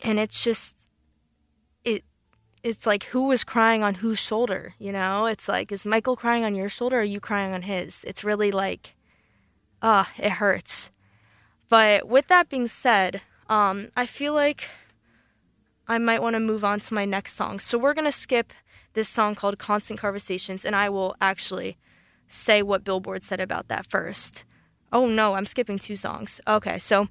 and 0.02 0.21
it's 0.21 0.45
just. 0.45 0.80
It's 2.62 2.87
like 2.87 3.05
who 3.05 3.26
was 3.26 3.45
crying 3.45 3.83
on 3.83 3.97
whose 3.97 4.19
shoulder, 4.19 4.75
you 4.79 4.93
know? 4.93 5.26
It's 5.26 5.49
like 5.49 5.73
is 5.73 5.87
Michael 5.87 6.17
crying 6.17 6.45
on 6.45 6.55
your 6.55 6.69
shoulder 6.69 6.97
or 6.97 7.00
are 7.00 7.05
you 7.05 7.21
crying 7.21 7.52
on 7.52 7.62
his? 7.62 8.05
It's 8.07 8.25
really 8.25 8.50
like, 8.52 8.97
ah, 9.81 10.11
it 10.19 10.33
hurts. 10.33 10.90
But 11.69 12.09
with 12.09 12.26
that 12.26 12.49
being 12.49 12.67
said, 12.67 13.23
um, 13.49 13.88
I 13.97 14.05
feel 14.05 14.35
like 14.35 14.69
I 15.88 15.99
might 15.99 16.23
want 16.23 16.35
to 16.35 16.40
move 16.40 16.64
on 16.64 16.81
to 16.81 16.95
my 16.95 17.05
next 17.05 17.35
song. 17.35 17.59
So 17.61 17.79
we're 17.79 17.95
going 17.95 18.05
to 18.05 18.12
skip 18.12 18.52
this 18.93 19.09
song 19.09 19.35
called 19.35 19.59
Constant 19.59 19.99
Conversations, 19.99 20.64
and 20.64 20.76
I 20.76 20.88
will 20.88 21.17
actually 21.21 21.79
say 22.29 22.62
what 22.62 22.85
Billboard 22.85 23.23
said 23.23 23.40
about 23.40 23.69
that 23.69 23.87
first. 23.88 24.45
Oh 24.93 25.07
no, 25.07 25.35
I'm 25.35 25.47
skipping 25.47 25.79
two 25.79 25.97
songs. 25.97 26.40
Okay, 26.47 26.79
so 26.79 27.09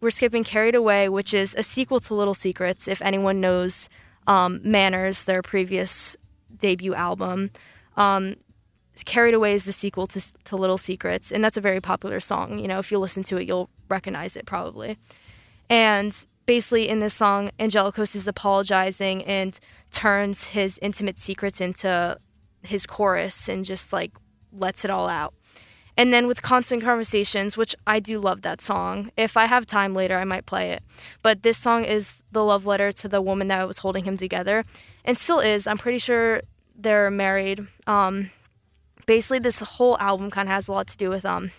we're 0.00 0.10
skipping 0.10 0.44
Carried 0.44 0.74
Away, 0.74 1.08
which 1.08 1.32
is 1.32 1.54
a 1.56 1.62
sequel 1.62 2.00
to 2.00 2.14
Little 2.14 2.34
Secrets, 2.34 2.88
if 2.88 3.00
anyone 3.02 3.40
knows 3.40 3.88
um, 4.26 4.60
Manners, 4.62 5.24
their 5.24 5.42
previous 5.42 6.16
debut 6.56 6.94
album. 6.94 7.50
Um, 7.96 8.36
Carried 9.04 9.34
Away 9.34 9.54
is 9.54 9.64
the 9.64 9.72
sequel 9.72 10.06
to, 10.08 10.22
to 10.44 10.56
Little 10.56 10.78
Secrets, 10.78 11.32
and 11.32 11.42
that's 11.42 11.56
a 11.56 11.60
very 11.60 11.80
popular 11.80 12.20
song. 12.20 12.58
You 12.58 12.68
know, 12.68 12.78
if 12.78 12.92
you 12.92 12.98
listen 12.98 13.24
to 13.24 13.38
it, 13.38 13.46
you'll 13.46 13.70
recognize 13.88 14.36
it 14.36 14.46
probably. 14.46 14.98
And 15.68 16.14
basically 16.46 16.88
in 16.88 16.98
this 16.98 17.14
song, 17.14 17.50
Angelakos 17.58 18.14
is 18.14 18.26
apologizing 18.26 19.24
and 19.24 19.58
turns 19.90 20.46
his 20.46 20.78
intimate 20.82 21.18
secrets 21.18 21.60
into 21.60 22.16
his 22.62 22.86
chorus 22.86 23.48
and 23.48 23.64
just 23.64 23.92
like 23.92 24.12
lets 24.52 24.84
it 24.84 24.90
all 24.90 25.08
out. 25.08 25.34
And 25.96 26.12
then 26.12 26.26
with 26.26 26.42
Constant 26.42 26.82
Conversations, 26.82 27.56
which 27.56 27.74
I 27.86 28.00
do 28.00 28.18
love 28.18 28.42
that 28.42 28.60
song. 28.60 29.10
If 29.16 29.36
I 29.36 29.46
have 29.46 29.66
time 29.66 29.94
later, 29.94 30.18
I 30.18 30.24
might 30.24 30.46
play 30.46 30.70
it. 30.70 30.82
But 31.22 31.42
this 31.42 31.58
song 31.58 31.84
is 31.84 32.22
the 32.32 32.44
love 32.44 32.64
letter 32.64 32.92
to 32.92 33.08
the 33.08 33.20
woman 33.20 33.48
that 33.48 33.66
was 33.66 33.78
holding 33.78 34.04
him 34.04 34.16
together 34.16 34.64
and 35.04 35.18
still 35.18 35.40
is. 35.40 35.66
I'm 35.66 35.78
pretty 35.78 35.98
sure 35.98 36.42
they're 36.74 37.10
married. 37.10 37.66
Um, 37.86 38.30
basically, 39.06 39.40
this 39.40 39.60
whole 39.60 39.98
album 39.98 40.30
kind 40.30 40.48
of 40.48 40.54
has 40.54 40.68
a 40.68 40.72
lot 40.72 40.86
to 40.88 40.96
do 40.96 41.10
with 41.10 41.26
um, 41.26 41.50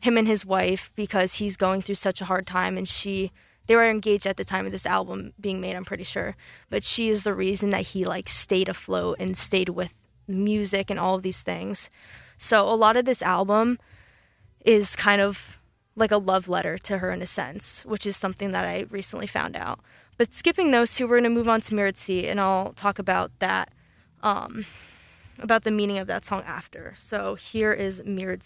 him 0.00 0.16
and 0.16 0.26
his 0.26 0.44
wife 0.44 0.90
because 0.94 1.34
he's 1.34 1.56
going 1.56 1.82
through 1.82 1.94
such 1.94 2.20
a 2.20 2.26
hard 2.26 2.46
time 2.46 2.76
and 2.76 2.88
she 2.88 3.30
they 3.66 3.76
were 3.76 3.88
engaged 3.88 4.26
at 4.26 4.36
the 4.36 4.44
time 4.44 4.66
of 4.66 4.72
this 4.72 4.86
album 4.86 5.32
being 5.40 5.60
made 5.60 5.76
i'm 5.76 5.84
pretty 5.84 6.04
sure 6.04 6.36
but 6.68 6.82
she 6.82 7.08
is 7.08 7.22
the 7.22 7.34
reason 7.34 7.70
that 7.70 7.88
he 7.88 8.04
like 8.04 8.28
stayed 8.28 8.68
afloat 8.68 9.16
and 9.20 9.36
stayed 9.36 9.68
with 9.68 9.94
music 10.26 10.90
and 10.90 10.98
all 10.98 11.14
of 11.14 11.22
these 11.22 11.42
things 11.42 11.90
so 12.42 12.66
a 12.66 12.74
lot 12.74 12.96
of 12.96 13.04
this 13.04 13.20
album 13.20 13.78
is 14.64 14.96
kind 14.96 15.20
of 15.20 15.58
like 15.94 16.10
a 16.10 16.16
love 16.16 16.48
letter 16.48 16.78
to 16.78 16.98
her 16.98 17.10
in 17.10 17.20
a 17.20 17.26
sense 17.26 17.84
which 17.84 18.06
is 18.06 18.16
something 18.16 18.50
that 18.52 18.64
i 18.64 18.86
recently 18.90 19.26
found 19.26 19.54
out. 19.54 19.78
But 20.16 20.34
skipping 20.34 20.70
those 20.70 20.94
two 20.94 21.06
we're 21.06 21.20
going 21.20 21.24
to 21.24 21.38
move 21.38 21.48
on 21.48 21.60
to 21.60 21.74
mirrored 21.74 21.98
and 22.08 22.40
i'll 22.40 22.72
talk 22.72 22.98
about 22.98 23.30
that 23.40 23.72
um, 24.22 24.64
about 25.38 25.64
the 25.64 25.70
meaning 25.70 25.98
of 25.98 26.06
that 26.06 26.24
song 26.24 26.42
after. 26.46 26.94
So 26.96 27.34
here 27.34 27.72
is 27.72 28.02
mirrored 28.04 28.42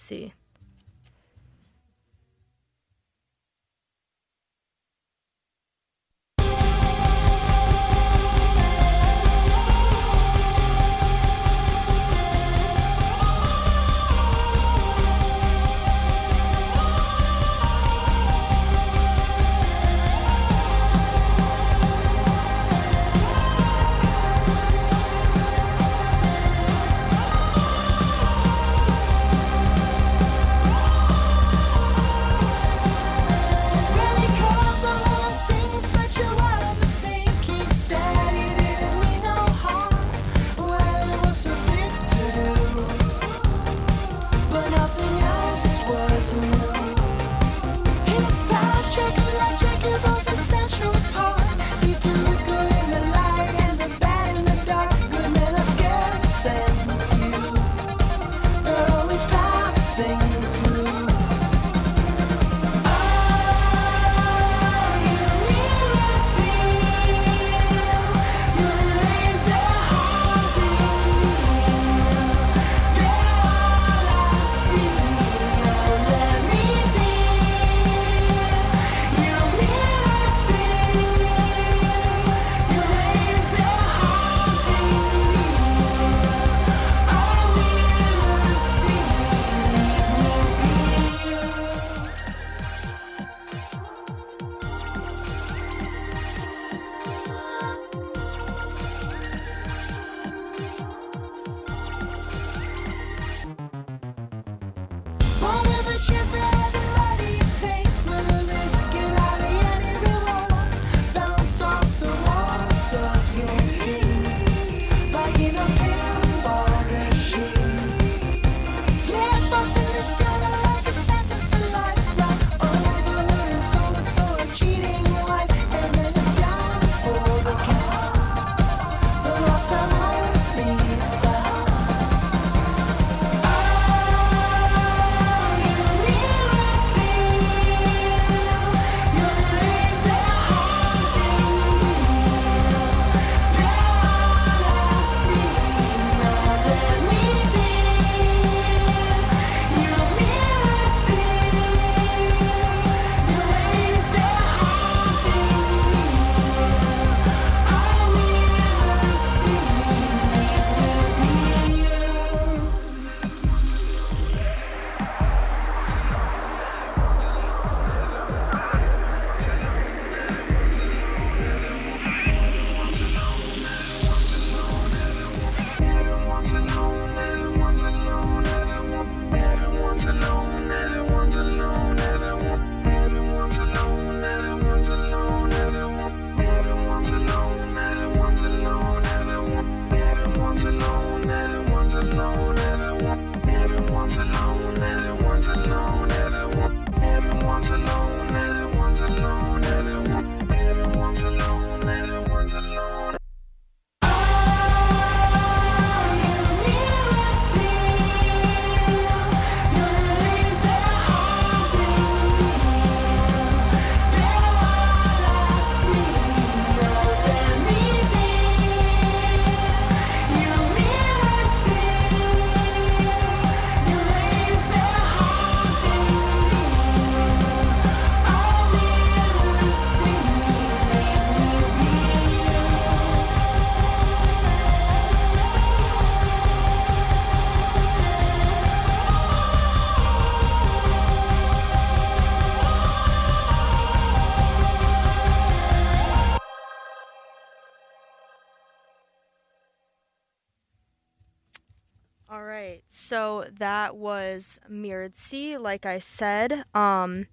that 253.59 253.97
was 253.97 254.61
Mirrored 254.69 255.17
Sea, 255.17 255.59
like 255.59 255.87
I 255.87 255.99
said. 255.99 256.65
Um 256.75 257.27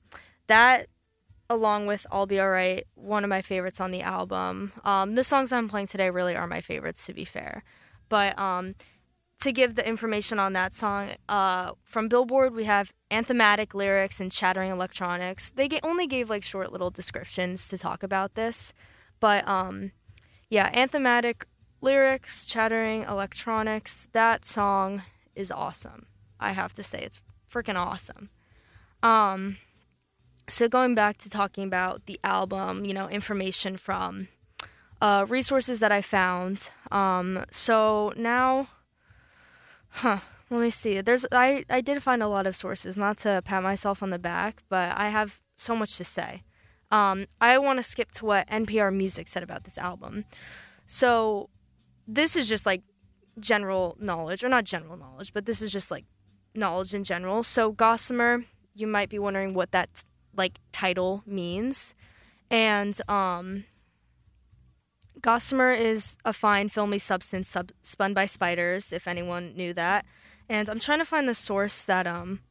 that 0.48 0.88
along 1.50 1.86
with 1.86 2.06
I'll 2.12 2.26
Be 2.26 2.40
Alright, 2.40 2.88
one 2.96 3.24
of 3.24 3.30
my 3.30 3.42
favorites 3.42 3.82
on 3.82 3.92
the 3.92 4.02
album. 4.02 4.74
Um 4.84 5.16
the 5.16 5.24
songs 5.24 5.52
I'm 5.52 5.70
playing 5.70 5.88
today 5.88 6.10
really 6.10 6.36
are 6.36 6.48
my 6.48 6.62
favorites 6.62 7.06
to 7.06 7.14
be 7.14 7.26
fair. 7.26 7.64
But 8.10 8.38
um 8.40 8.76
to 9.42 9.52
give 9.52 9.76
the 9.76 9.88
information 9.88 10.38
on 10.38 10.54
that 10.54 10.76
song, 10.76 11.10
uh, 11.28 11.72
from 11.84 12.08
Billboard, 12.08 12.54
we 12.54 12.66
have 12.66 12.94
anthematic 13.10 13.74
lyrics 13.74 14.20
and 14.20 14.32
chattering 14.32 14.72
electronics. 14.72 15.50
They 15.50 15.80
only 15.82 16.06
gave 16.06 16.30
like 16.30 16.44
short 16.44 16.72
little 16.72 16.92
descriptions 16.92 17.68
to 17.70 17.78
talk 17.78 18.04
about 18.04 18.36
this, 18.36 18.72
but 19.20 19.48
um, 19.48 19.92
yeah, 20.50 20.70
anthematic 20.74 21.48
lyrics, 21.82 22.46
chattering 22.46 23.04
electronics. 23.04 24.10
That 24.14 24.46
song 24.46 25.02
is 25.36 25.50
awesome. 25.52 26.06
I 26.42 26.52
have 26.52 26.74
to 26.74 26.84
say, 26.84 27.00
it's 27.00 27.22
freaking 27.52 27.76
awesome. 27.76 28.30
Um, 29.04 29.58
so 30.50 30.68
going 30.68 30.96
back 30.96 31.18
to 31.20 31.30
talking 31.30 31.64
about 31.64 32.06
the 32.06 32.20
album, 32.24 32.86
you 32.86 32.94
know, 32.94 33.08
information 33.08 33.78
from 33.78 34.28
uh, 35.02 35.26
resources 35.28 35.80
that 35.80 35.92
I 35.92 36.02
found. 36.02 36.70
Um, 36.92 37.46
so 37.52 38.14
now 38.16 38.68
Huh. 39.92 40.20
Let 40.50 40.62
me 40.62 40.70
see. 40.70 41.00
There's 41.02 41.26
I 41.32 41.66
I 41.70 41.82
did 41.82 42.02
find 42.02 42.24
a 42.24 42.28
lot 42.28 42.48
of 42.48 42.56
sources, 42.56 42.98
not 42.98 43.18
to 43.20 43.42
pat 43.46 43.64
myself 43.64 44.02
on 44.02 44.10
the 44.10 44.20
back, 44.20 44.64
but 44.70 44.98
I 44.98 45.10
have 45.10 45.40
so 45.56 45.76
much 45.76 45.98
to 45.98 46.04
say. 46.04 46.44
Um, 46.92 47.28
I 47.40 47.58
want 47.58 47.80
to 47.80 47.84
skip 47.84 48.12
to 48.14 48.26
what 48.26 48.50
NPR 48.50 48.94
Music 48.94 49.28
said 49.28 49.44
about 49.44 49.64
this 49.64 49.78
album. 49.78 50.26
So, 50.88 51.50
this 52.06 52.36
is 52.36 52.50
just 52.50 52.66
like 52.66 52.84
general 53.40 53.96
knowledge, 54.00 54.44
or 54.44 54.50
not 54.50 54.66
general 54.66 54.98
knowledge, 54.98 55.34
but 55.34 55.46
this 55.46 55.62
is 55.62 55.72
just 55.72 55.90
like 55.90 56.06
knowledge 56.54 56.94
in 56.94 57.04
general. 57.04 57.44
So, 57.44 57.72
Gossamer, 57.72 58.46
you 58.74 58.88
might 58.88 59.10
be 59.10 59.20
wondering 59.20 59.54
what 59.54 59.72
that 59.72 60.04
like 60.36 60.60
title 60.72 61.24
means, 61.26 61.94
and 62.50 63.00
um, 63.10 63.66
Gossamer 65.22 65.72
is 65.72 66.18
a 66.26 66.34
fine 66.34 66.70
filmy 66.70 66.98
substance 66.98 67.50
sub- 67.50 67.72
spun 67.84 68.14
by 68.14 68.26
spiders, 68.26 68.92
if 68.92 69.08
anyone 69.08 69.56
knew 69.56 69.74
that. 69.74 70.06
And 70.50 70.68
I'm 70.70 70.80
trying 70.80 71.00
to 71.00 71.06
find 71.06 71.30
the 71.30 71.34
source 71.34 71.84
that 71.84 72.08
um 72.08 72.42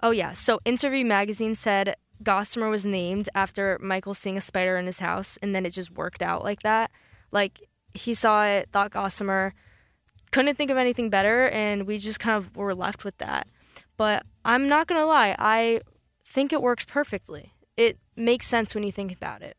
Oh 0.00 0.10
yeah, 0.12 0.32
so 0.32 0.60
Interview 0.64 1.04
magazine 1.04 1.54
said 1.56 1.96
Gossamer 2.22 2.68
was 2.68 2.84
named 2.84 3.28
after 3.34 3.78
Michael 3.80 4.14
seeing 4.14 4.36
a 4.36 4.40
spider 4.40 4.76
in 4.76 4.86
his 4.86 5.00
house 5.00 5.38
and 5.42 5.54
then 5.54 5.66
it 5.66 5.70
just 5.70 5.90
worked 5.90 6.22
out 6.22 6.44
like 6.44 6.62
that. 6.62 6.90
Like 7.32 7.68
he 7.92 8.14
saw 8.14 8.44
it, 8.46 8.68
thought 8.72 8.92
Gossamer, 8.92 9.54
couldn't 10.30 10.56
think 10.56 10.70
of 10.70 10.76
anything 10.76 11.10
better 11.10 11.48
and 11.48 11.86
we 11.86 11.98
just 11.98 12.20
kind 12.20 12.36
of 12.36 12.56
were 12.56 12.74
left 12.74 13.04
with 13.04 13.18
that. 13.18 13.48
But 13.96 14.24
I'm 14.44 14.68
not 14.68 14.86
to 15.00 15.06
lie, 15.06 15.34
I 15.38 15.80
think 16.24 16.52
it 16.52 16.62
works 16.62 16.84
perfectly. 16.84 17.52
It 17.76 17.98
makes 18.16 18.46
sense 18.46 18.74
when 18.74 18.84
you 18.84 18.92
think 18.92 19.12
about 19.12 19.42
it. 19.42 19.56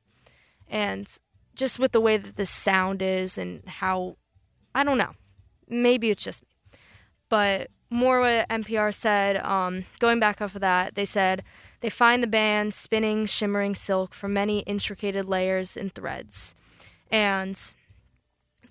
And 0.67 1.07
just 1.55 1.79
with 1.79 1.91
the 1.91 2.01
way 2.01 2.17
that 2.17 2.35
the 2.35 2.45
sound 2.45 3.01
is 3.01 3.37
and 3.37 3.67
how 3.67 4.17
I 4.73 4.83
don't 4.83 4.97
know. 4.97 5.13
Maybe 5.67 6.09
it's 6.09 6.23
just 6.23 6.43
me. 6.43 6.79
But 7.27 7.69
more 7.89 8.21
what 8.21 8.47
NPR 8.49 8.93
said, 8.93 9.37
um, 9.37 9.85
going 9.99 10.19
back 10.19 10.41
off 10.41 10.55
of 10.55 10.61
that, 10.61 10.95
they 10.95 11.05
said 11.05 11.43
they 11.81 11.89
find 11.89 12.21
the 12.21 12.27
band 12.27 12.73
spinning 12.73 13.25
shimmering 13.25 13.75
silk 13.75 14.13
from 14.13 14.33
many 14.33 14.59
intricated 14.61 15.25
layers 15.25 15.75
and 15.75 15.93
threads. 15.93 16.55
And 17.11 17.59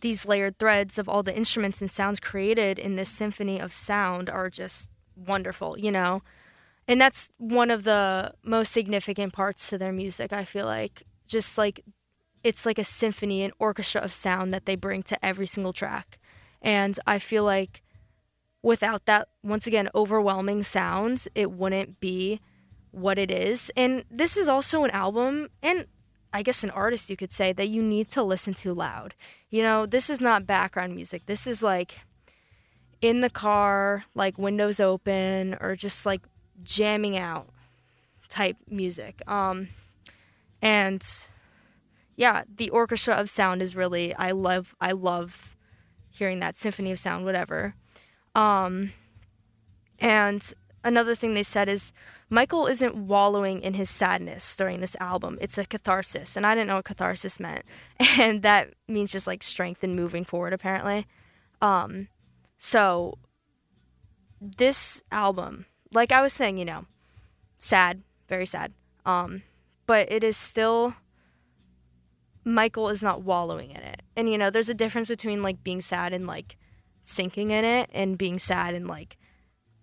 these 0.00 0.26
layered 0.26 0.58
threads 0.58 0.98
of 0.98 1.08
all 1.08 1.22
the 1.22 1.36
instruments 1.36 1.80
and 1.80 1.90
sounds 1.90 2.20
created 2.20 2.78
in 2.78 2.96
this 2.96 3.08
symphony 3.08 3.60
of 3.60 3.74
sound 3.74 4.30
are 4.30 4.50
just 4.50 4.90
wonderful, 5.16 5.78
you 5.78 5.90
know? 5.90 6.22
And 6.86 7.00
that's 7.00 7.28
one 7.36 7.70
of 7.70 7.84
the 7.84 8.32
most 8.42 8.72
significant 8.72 9.32
parts 9.32 9.68
to 9.68 9.78
their 9.78 9.92
music, 9.92 10.32
I 10.32 10.44
feel 10.44 10.66
like. 10.66 11.04
Just 11.26 11.58
like 11.58 11.84
it's 12.42 12.64
like 12.64 12.78
a 12.78 12.84
symphony, 12.84 13.42
an 13.42 13.52
orchestra 13.58 14.00
of 14.00 14.12
sound 14.12 14.54
that 14.54 14.64
they 14.64 14.76
bring 14.76 15.02
to 15.04 15.24
every 15.24 15.46
single 15.46 15.72
track. 15.72 16.18
And 16.62 16.98
I 17.06 17.18
feel 17.18 17.44
like 17.44 17.82
without 18.62 19.06
that, 19.06 19.28
once 19.42 19.66
again, 19.66 19.88
overwhelming 19.94 20.62
sound, 20.62 21.28
it 21.34 21.50
wouldn't 21.50 22.00
be 22.00 22.40
what 22.90 23.18
it 23.18 23.30
is. 23.30 23.70
And 23.76 24.04
this 24.10 24.36
is 24.36 24.48
also 24.48 24.84
an 24.84 24.90
album, 24.90 25.48
and 25.62 25.86
I 26.32 26.42
guess 26.42 26.62
an 26.62 26.70
artist, 26.70 27.10
you 27.10 27.16
could 27.16 27.32
say, 27.32 27.52
that 27.52 27.68
you 27.68 27.82
need 27.82 28.08
to 28.10 28.22
listen 28.22 28.54
to 28.54 28.74
loud. 28.74 29.14
You 29.50 29.62
know, 29.62 29.86
this 29.86 30.10
is 30.10 30.20
not 30.20 30.46
background 30.46 30.94
music. 30.94 31.26
This 31.26 31.46
is 31.46 31.62
like 31.62 32.00
in 33.00 33.20
the 33.20 33.30
car, 33.30 34.04
like 34.14 34.38
windows 34.38 34.80
open, 34.80 35.56
or 35.60 35.76
just 35.76 36.04
like 36.04 36.22
jamming 36.62 37.16
out 37.16 37.48
type 38.28 38.56
music. 38.68 39.22
Um, 39.26 39.68
and 40.60 41.02
yeah, 42.16 42.42
the 42.56 42.70
orchestra 42.70 43.14
of 43.14 43.30
sound 43.30 43.62
is 43.62 43.76
really 43.76 44.14
I 44.14 44.32
love 44.32 44.74
I 44.80 44.92
love 44.92 45.56
hearing 46.10 46.40
that 46.40 46.56
symphony 46.56 46.90
of 46.90 46.98
sound, 46.98 47.24
whatever. 47.24 47.74
Um, 48.34 48.92
and 49.98 50.52
another 50.84 51.14
thing 51.14 51.32
they 51.32 51.42
said 51.42 51.68
is 51.68 51.92
Michael 52.30 52.66
isn't 52.66 52.94
wallowing 52.94 53.62
in 53.62 53.74
his 53.74 53.88
sadness 53.88 54.54
during 54.54 54.80
this 54.80 54.96
album. 55.00 55.38
It's 55.40 55.56
a 55.56 55.64
catharsis, 55.64 56.36
and 56.36 56.46
I 56.46 56.54
didn't 56.54 56.68
know 56.68 56.76
what 56.76 56.84
catharsis 56.84 57.40
meant, 57.40 57.64
and 58.18 58.42
that 58.42 58.74
means 58.86 59.12
just 59.12 59.26
like 59.26 59.42
strength 59.42 59.82
and 59.82 59.96
moving 59.96 60.24
forward, 60.24 60.52
apparently. 60.52 61.06
Um, 61.62 62.08
so 62.58 63.18
this 64.40 65.02
album, 65.10 65.66
like 65.92 66.12
I 66.12 66.20
was 66.20 66.32
saying, 66.32 66.58
you 66.58 66.64
know, 66.64 66.86
sad, 67.56 68.02
very 68.28 68.46
sad. 68.46 68.72
Um, 69.06 69.42
but 69.86 70.10
it 70.12 70.22
is 70.22 70.36
still 70.36 70.94
Michael 72.44 72.88
is 72.88 73.02
not 73.02 73.22
wallowing 73.22 73.70
in 73.70 73.82
it. 73.82 74.02
And 74.16 74.28
you 74.28 74.38
know, 74.38 74.50
there's 74.50 74.68
a 74.68 74.74
difference 74.74 75.08
between 75.08 75.42
like 75.42 75.62
being 75.62 75.80
sad 75.80 76.12
and 76.12 76.26
like 76.26 76.56
sinking 77.02 77.50
in 77.50 77.64
it 77.64 77.90
and 77.92 78.18
being 78.18 78.38
sad 78.38 78.74
and 78.74 78.86
like 78.86 79.16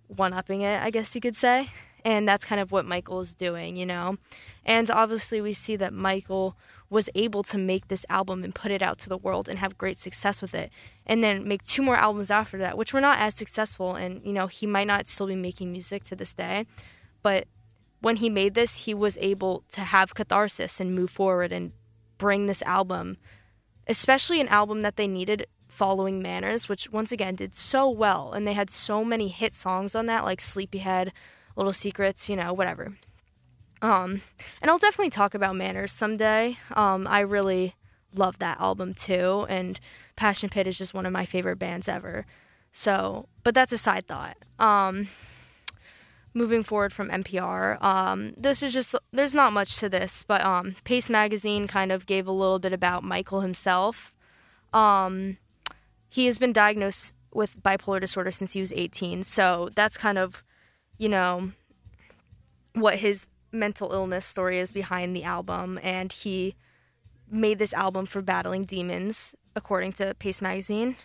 one 0.08 0.34
upping 0.34 0.62
it, 0.62 0.82
I 0.82 0.90
guess 0.90 1.14
you 1.16 1.22
could 1.22 1.36
say. 1.36 1.70
And 2.06 2.30
that's 2.30 2.46
kind 2.46 2.62
of 2.62 2.72
what 2.72 2.86
Michael 2.86 3.20
is 3.20 3.34
doing, 3.34 3.76
you 3.76 3.86
know. 3.86 4.18
And 4.64 4.90
obviously 4.90 5.42
we 5.42 5.52
see 5.52 5.76
that 5.76 5.92
Michael 5.92 6.56
was 6.90 7.10
able 7.16 7.44
to 7.44 7.58
make 7.58 7.88
this 7.88 8.06
album 8.10 8.44
and 8.44 8.54
put 8.54 8.72
it 8.72 8.82
out 8.82 9.00
to 9.00 9.10
the 9.10 9.18
world 9.18 9.50
and 9.50 9.60
have 9.60 9.78
great 9.78 10.00
success 10.00 10.42
with 10.42 10.54
it. 10.54 10.72
And 11.06 11.24
then 11.24 11.48
make 11.48 11.64
two 11.64 11.82
more 11.82 11.98
albums 11.98 12.30
after 12.30 12.58
that, 12.60 12.78
which 12.78 12.94
were 12.94 13.02
not 13.02 13.20
as 13.20 13.36
successful 13.36 13.96
and 13.96 14.22
you 14.24 14.32
know, 14.32 14.48
he 14.48 14.68
might 14.68 14.88
not 14.88 15.08
still 15.08 15.28
be 15.28 15.36
making 15.36 15.72
music 15.72 16.04
to 16.06 16.16
this 16.16 16.32
day, 16.32 16.68
but 17.24 17.48
when 18.02 18.18
he 18.18 18.30
made 18.30 18.54
this, 18.54 18.86
he 18.86 18.94
was 18.94 19.18
able 19.20 19.64
to 19.72 19.82
have 19.82 20.14
catharsis 20.14 20.80
and 20.80 20.94
move 20.94 21.10
forward 21.10 21.52
and 21.52 21.72
bring 22.20 22.46
this 22.46 22.62
album, 22.62 23.18
especially 23.88 24.40
an 24.40 24.48
album 24.50 24.82
that 24.84 24.96
they 24.96 25.08
needed 25.08 25.48
following 25.68 26.22
Manners, 26.22 26.70
which 26.70 26.92
once 26.92 27.12
again 27.12 27.36
did 27.36 27.56
so 27.56 27.90
well. 27.90 28.32
And 28.32 28.48
they 28.48 28.54
had 28.54 28.70
so 28.70 29.04
many 29.04 29.28
hit 29.28 29.56
songs 29.56 29.96
on 29.96 30.06
that, 30.06 30.24
like 30.24 30.40
Sleepyhead, 30.40 31.12
Little 31.56 31.74
Secrets, 31.74 32.30
you 32.30 32.36
know, 32.36 32.54
whatever. 32.54 32.98
Um, 33.82 34.22
and 34.62 34.72
I'll 34.72 34.78
definitely 34.78 35.12
talk 35.12 35.34
about 35.34 35.56
Manners 35.56 35.92
someday. 35.92 36.58
Um, 36.76 37.08
I 37.08 37.20
really 37.20 37.76
love 38.14 38.40
that 38.40 38.60
album 38.60 38.94
too. 38.94 39.46
And 39.50 39.80
Passion 40.16 40.50
Pit 40.50 40.68
is 40.68 40.78
just 40.78 40.94
one 40.94 41.06
of 41.06 41.14
my 41.14 41.26
favorite 41.26 41.58
bands 41.58 41.88
ever. 41.88 42.26
So, 42.72 43.28
but 43.44 43.54
that's 43.54 43.72
a 43.72 43.78
side 43.78 44.08
thought. 44.08 44.38
Um, 44.60 45.08
moving 46.36 46.62
forward 46.62 46.94
from 46.94 47.10
NPR. 47.10 47.82
Um, 47.82 48.34
this 48.38 48.62
is 48.62 48.74
just 48.74 48.94
there's 49.12 49.34
not 49.34 49.54
much 49.54 49.78
to 49.78 49.90
this, 49.90 50.24
but 50.28 50.44
um, 50.44 50.76
Paste 50.84 51.10
Magazine 51.10 51.68
kind 51.68 51.92
of 51.92 52.06
gave 52.06 52.28
a 52.28 52.32
little 52.32 52.60
bit 52.60 52.74
about 52.74 53.04
Michael 53.04 53.42
himself. 53.42 54.14
Um, 54.74 55.38
he 56.10 56.26
has 56.26 56.38
been 56.38 56.54
diagnosed 56.54 57.14
with 57.34 57.62
bipolar 57.64 58.00
disorder 58.00 58.32
since 58.32 58.54
he 58.54 58.60
was 58.60 58.74
18, 58.74 59.24
so 59.24 59.70
that's 59.76 59.98
kind 59.98 60.18
of, 60.18 60.44
you 60.98 61.10
know, 61.10 61.52
what 62.74 63.00
his 63.00 63.28
mental 63.52 63.92
illness 63.94 64.26
story 64.26 64.60
is 64.60 64.72
behind 64.72 65.16
the 65.16 65.24
album, 65.24 65.80
and 65.82 66.12
he 66.12 66.56
made 67.30 67.60
this 67.60 67.74
album 67.74 68.06
for 68.06 68.22
battling 68.22 68.64
demons, 68.64 69.36
according 69.56 69.94
to 69.94 70.14
Paste 70.16 70.42
Magazine. 70.42 70.96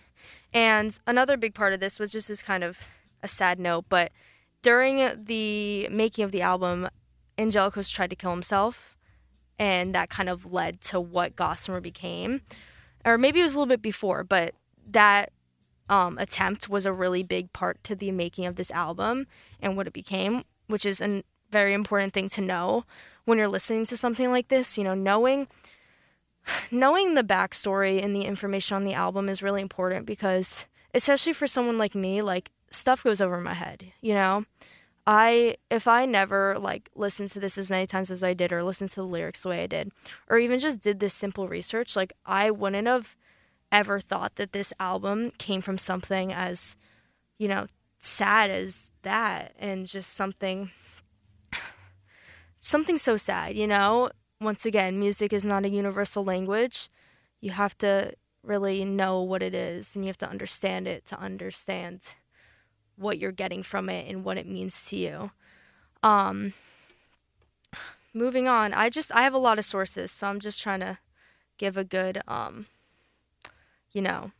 And 0.52 0.98
another 1.06 1.36
big 1.36 1.54
part 1.54 1.72
of 1.72 1.80
this 1.80 1.98
was 1.98 2.10
just 2.10 2.28
this 2.28 2.42
kind 2.42 2.64
of 2.64 2.78
a 3.22 3.28
sad 3.28 3.58
note, 3.58 3.86
but 3.88 4.10
during 4.62 5.24
the 5.24 5.88
making 5.88 6.24
of 6.24 6.32
the 6.32 6.42
album, 6.42 6.88
Angelakos 7.38 7.90
tried 7.90 8.10
to 8.10 8.16
kill 8.16 8.30
himself, 8.30 8.96
and 9.58 9.94
that 9.94 10.10
kind 10.10 10.28
of 10.28 10.52
led 10.52 10.80
to 10.82 11.00
what 11.00 11.36
Gossamer 11.36 11.80
became. 11.80 12.42
Or 13.04 13.16
maybe 13.16 13.40
it 13.40 13.44
was 13.44 13.54
a 13.54 13.58
little 13.58 13.68
bit 13.68 13.82
before, 13.82 14.24
but 14.24 14.54
that 14.90 15.32
um, 15.90 16.16
attempt 16.18 16.68
was 16.68 16.86
a 16.86 16.92
really 16.92 17.22
big 17.22 17.52
part 17.52 17.82
to 17.84 17.94
the 17.94 18.12
making 18.12 18.46
of 18.46 18.56
this 18.56 18.70
album 18.70 19.26
and 19.60 19.76
what 19.76 19.88
it 19.88 19.92
became, 19.92 20.44
which 20.68 20.86
is 20.86 21.00
a 21.00 21.22
very 21.50 21.74
important 21.74 22.14
thing 22.14 22.28
to 22.30 22.40
know 22.40 22.84
when 23.24 23.36
you're 23.36 23.48
listening 23.48 23.84
to 23.86 23.96
something 23.96 24.30
like 24.30 24.48
this. 24.48 24.78
You 24.78 24.84
know, 24.84 24.94
knowing 24.94 25.48
knowing 26.70 27.14
the 27.14 27.24
backstory 27.24 28.02
and 28.02 28.14
the 28.14 28.22
information 28.22 28.76
on 28.76 28.84
the 28.84 28.94
album 28.94 29.28
is 29.28 29.42
really 29.42 29.60
important 29.60 30.06
because, 30.06 30.64
especially 30.94 31.32
for 31.32 31.48
someone 31.48 31.76
like 31.76 31.94
me, 31.94 32.22
like 32.22 32.52
stuff 32.70 33.02
goes 33.02 33.20
over 33.20 33.40
my 33.40 33.54
head, 33.54 33.92
you 34.00 34.14
know? 34.14 34.46
I 35.06 35.56
if 35.70 35.88
I 35.88 36.06
never 36.06 36.56
like 36.58 36.88
listened 36.94 37.32
to 37.32 37.40
this 37.40 37.58
as 37.58 37.68
many 37.68 37.86
times 37.86 38.12
as 38.12 38.22
I 38.22 38.32
did 38.32 38.52
or 38.52 38.62
listened 38.62 38.90
to 38.90 39.00
the 39.00 39.06
lyrics 39.06 39.42
the 39.42 39.48
way 39.48 39.64
I 39.64 39.66
did 39.66 39.90
or 40.28 40.38
even 40.38 40.60
just 40.60 40.82
did 40.82 41.00
this 41.00 41.14
simple 41.14 41.48
research, 41.48 41.96
like 41.96 42.12
I 42.26 42.52
wouldn't 42.52 42.86
have 42.86 43.16
ever 43.72 44.00
thought 44.00 44.36
that 44.36 44.52
this 44.52 44.72
album 44.80 45.32
came 45.38 45.60
from 45.60 45.78
something 45.78 46.32
as 46.32 46.76
you 47.40 47.48
know, 47.48 47.66
sad 47.98 48.50
as 48.50 48.92
that 49.00 49.54
and 49.58 49.86
just 49.86 50.14
something 50.14 50.70
something 52.60 52.98
so 52.98 53.16
sad, 53.16 53.56
you 53.56 53.66
know? 53.66 54.10
Once 54.42 54.66
again, 54.66 54.98
music 54.98 55.32
is 55.32 55.42
not 55.44 55.64
a 55.64 55.70
universal 55.70 56.22
language. 56.22 56.90
You 57.40 57.52
have 57.52 57.76
to 57.78 58.12
really 58.42 58.84
know 58.84 59.22
what 59.22 59.42
it 59.42 59.54
is 59.54 59.94
and 59.94 60.04
you 60.04 60.08
have 60.08 60.18
to 60.18 60.28
understand 60.28 60.86
it 60.86 61.06
to 61.06 61.18
understand 61.18 62.00
what 62.96 63.18
you're 63.18 63.32
getting 63.32 63.62
from 63.62 63.88
it 63.88 64.06
and 64.06 64.22
what 64.22 64.36
it 64.36 64.46
means 64.46 64.84
to 64.86 64.96
you. 64.96 65.30
Um 66.02 66.52
moving 68.12 68.48
on, 68.48 68.74
I 68.74 68.90
just 68.90 69.10
I 69.14 69.22
have 69.22 69.34
a 69.34 69.38
lot 69.38 69.58
of 69.58 69.64
sources, 69.64 70.12
so 70.12 70.26
I'm 70.26 70.40
just 70.40 70.62
trying 70.62 70.80
to 70.80 70.98
give 71.56 71.78
a 71.78 71.84
good 71.84 72.20
um 72.28 72.66
you 73.92 74.02
know, 74.02 74.32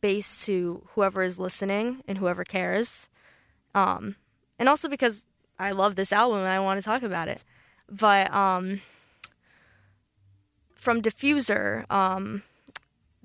base 0.00 0.44
to 0.46 0.82
whoever 0.94 1.22
is 1.22 1.38
listening 1.38 2.02
and 2.08 2.18
whoever 2.18 2.44
cares. 2.44 3.08
Um 3.74 4.16
and 4.58 4.68
also 4.68 4.88
because 4.88 5.26
I 5.58 5.72
love 5.72 5.96
this 5.96 6.12
album 6.12 6.40
and 6.40 6.48
I 6.48 6.60
want 6.60 6.80
to 6.80 6.84
talk 6.84 7.02
about 7.02 7.28
it. 7.28 7.40
But 7.90 8.32
um 8.32 8.80
from 10.74 11.02
Diffuser, 11.02 11.90
um 11.90 12.42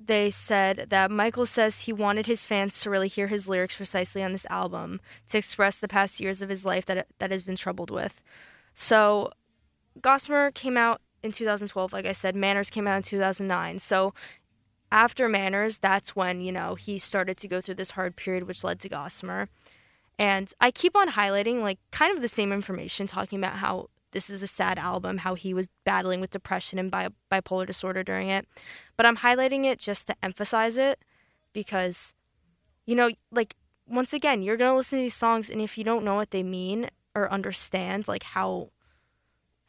they 0.07 0.31
said 0.31 0.87
that 0.89 1.11
Michael 1.11 1.45
says 1.45 1.79
he 1.79 1.93
wanted 1.93 2.27
his 2.27 2.45
fans 2.45 2.79
to 2.81 2.89
really 2.89 3.07
hear 3.07 3.27
his 3.27 3.47
lyrics 3.47 3.75
precisely 3.75 4.23
on 4.23 4.31
this 4.31 4.45
album 4.49 4.99
to 5.29 5.37
express 5.37 5.75
the 5.75 5.87
past 5.87 6.19
years 6.19 6.41
of 6.41 6.49
his 6.49 6.65
life 6.65 6.85
that 6.85 7.07
that 7.19 7.31
has 7.31 7.43
been 7.43 7.55
troubled 7.55 7.91
with. 7.91 8.21
So, 8.73 9.31
Gossamer 10.01 10.51
came 10.51 10.77
out 10.77 11.01
in 11.23 11.31
2012, 11.31 11.93
like 11.93 12.05
I 12.05 12.13
said. 12.13 12.35
Manners 12.35 12.69
came 12.69 12.87
out 12.87 12.97
in 12.97 13.03
2009. 13.03 13.79
So, 13.79 14.13
after 14.91 15.29
Manners, 15.29 15.77
that's 15.77 16.15
when 16.15 16.41
you 16.41 16.51
know 16.51 16.75
he 16.75 16.99
started 16.99 17.37
to 17.37 17.47
go 17.47 17.61
through 17.61 17.75
this 17.75 17.91
hard 17.91 18.15
period, 18.15 18.47
which 18.47 18.63
led 18.63 18.79
to 18.81 18.89
Gossamer. 18.89 19.49
And 20.19 20.53
I 20.59 20.71
keep 20.71 20.95
on 20.95 21.09
highlighting 21.09 21.61
like 21.61 21.79
kind 21.91 22.15
of 22.15 22.21
the 22.21 22.27
same 22.27 22.51
information, 22.51 23.07
talking 23.07 23.39
about 23.39 23.57
how 23.57 23.89
this 24.11 24.29
is 24.29 24.43
a 24.43 24.47
sad 24.47 24.77
album, 24.77 25.19
how 25.19 25.35
he 25.35 25.53
was 25.53 25.69
battling 25.85 26.19
with 26.19 26.31
depression 26.31 26.77
and 26.77 26.91
bi- 26.91 27.09
bipolar 27.31 27.65
disorder 27.65 28.03
during 28.03 28.29
it. 28.29 28.45
But 28.97 29.05
I'm 29.05 29.17
highlighting 29.17 29.65
it 29.65 29.79
just 29.79 30.07
to 30.07 30.15
emphasize 30.21 30.77
it 30.77 30.99
because, 31.53 32.13
you 32.85 32.95
know, 32.95 33.09
like, 33.31 33.55
once 33.87 34.13
again, 34.13 34.41
you're 34.41 34.57
going 34.57 34.71
to 34.71 34.75
listen 34.75 34.99
to 34.99 35.03
these 35.03 35.15
songs, 35.15 35.49
and 35.49 35.61
if 35.61 35.77
you 35.77 35.83
don't 35.83 36.05
know 36.05 36.15
what 36.15 36.31
they 36.31 36.43
mean 36.43 36.89
or 37.15 37.31
understand, 37.31 38.07
like, 38.07 38.23
how. 38.23 38.69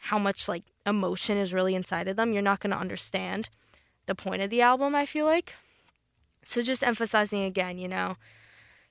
How 0.07 0.19
much 0.19 0.49
like 0.49 0.65
emotion 0.85 1.39
is 1.39 1.55
really 1.55 1.77
inside 1.77 2.09
of 2.09 2.17
them, 2.17 2.33
you're 2.33 2.43
not 2.43 2.59
going 2.59 2.73
to 2.73 2.77
understand 2.77 3.49
the 4.07 4.15
point 4.15 4.43
of 4.43 4.51
the 4.51 4.63
album, 4.63 4.95
I 4.95 5.07
feel 5.07 5.27
like. 5.27 5.55
So, 6.45 6.63
just 6.63 6.83
emphasizing 6.83 7.43
again, 7.43 7.79
you 7.79 7.89
know, 7.89 8.17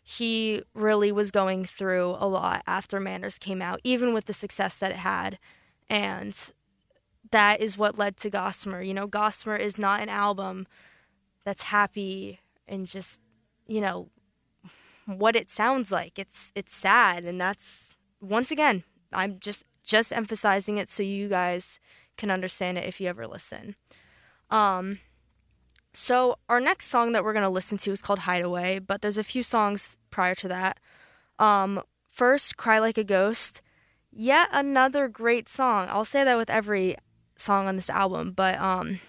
he 0.03 0.63
really 0.73 1.11
was 1.11 1.31
going 1.31 1.65
through 1.65 2.15
a 2.19 2.27
lot 2.27 2.63
after 2.65 2.99
Manners 2.99 3.37
came 3.37 3.61
out, 3.61 3.79
even 3.83 4.13
with 4.13 4.25
the 4.25 4.33
success 4.33 4.77
that 4.77 4.91
it 4.91 4.97
had. 4.97 5.37
And 5.89 6.35
that 7.31 7.61
is 7.61 7.77
what 7.77 7.97
led 7.97 8.17
to 8.17 8.29
Gossamer. 8.29 8.81
You 8.81 8.93
know, 8.93 9.07
Gossamer 9.07 9.55
is 9.55 9.77
not 9.77 10.01
an 10.01 10.09
album 10.09 10.67
that's 11.43 11.63
happy 11.63 12.39
and 12.67 12.87
just, 12.87 13.19
you 13.67 13.81
know, 13.81 14.09
what 15.05 15.35
it 15.35 15.49
sounds 15.49 15.91
like. 15.91 16.17
It's 16.17 16.51
it's 16.55 16.75
sad 16.75 17.25
and 17.25 17.39
that's 17.39 17.95
once 18.21 18.51
again, 18.51 18.83
I'm 19.11 19.39
just 19.39 19.63
just 19.83 20.13
emphasizing 20.13 20.77
it 20.77 20.89
so 20.89 21.03
you 21.03 21.27
guys 21.27 21.79
can 22.17 22.31
understand 22.31 22.77
it 22.77 22.85
if 22.85 23.01
you 23.01 23.07
ever 23.07 23.27
listen. 23.27 23.75
Um 24.51 24.99
so 25.93 26.37
our 26.47 26.59
next 26.59 26.87
song 26.87 27.11
that 27.11 27.23
we're 27.23 27.33
gonna 27.33 27.49
listen 27.49 27.77
to 27.79 27.91
is 27.91 28.01
called 28.01 28.19
Hideaway, 28.19 28.79
but 28.79 29.01
there's 29.01 29.17
a 29.17 29.23
few 29.23 29.43
songs 29.43 29.97
prior 30.09 30.35
to 30.35 30.47
that. 30.47 30.79
Um, 31.39 31.81
first, 32.09 32.57
Cry 32.57 32.79
Like 32.79 32.97
a 32.97 33.03
Ghost. 33.03 33.61
Yet 34.11 34.49
another 34.51 35.07
great 35.07 35.47
song. 35.47 35.87
I'll 35.89 36.05
say 36.05 36.23
that 36.23 36.37
with 36.37 36.49
every 36.49 36.97
song 37.37 37.67
on 37.67 37.77
this 37.77 37.89
album, 37.89 38.33
but 38.33 38.59
um, 38.59 38.99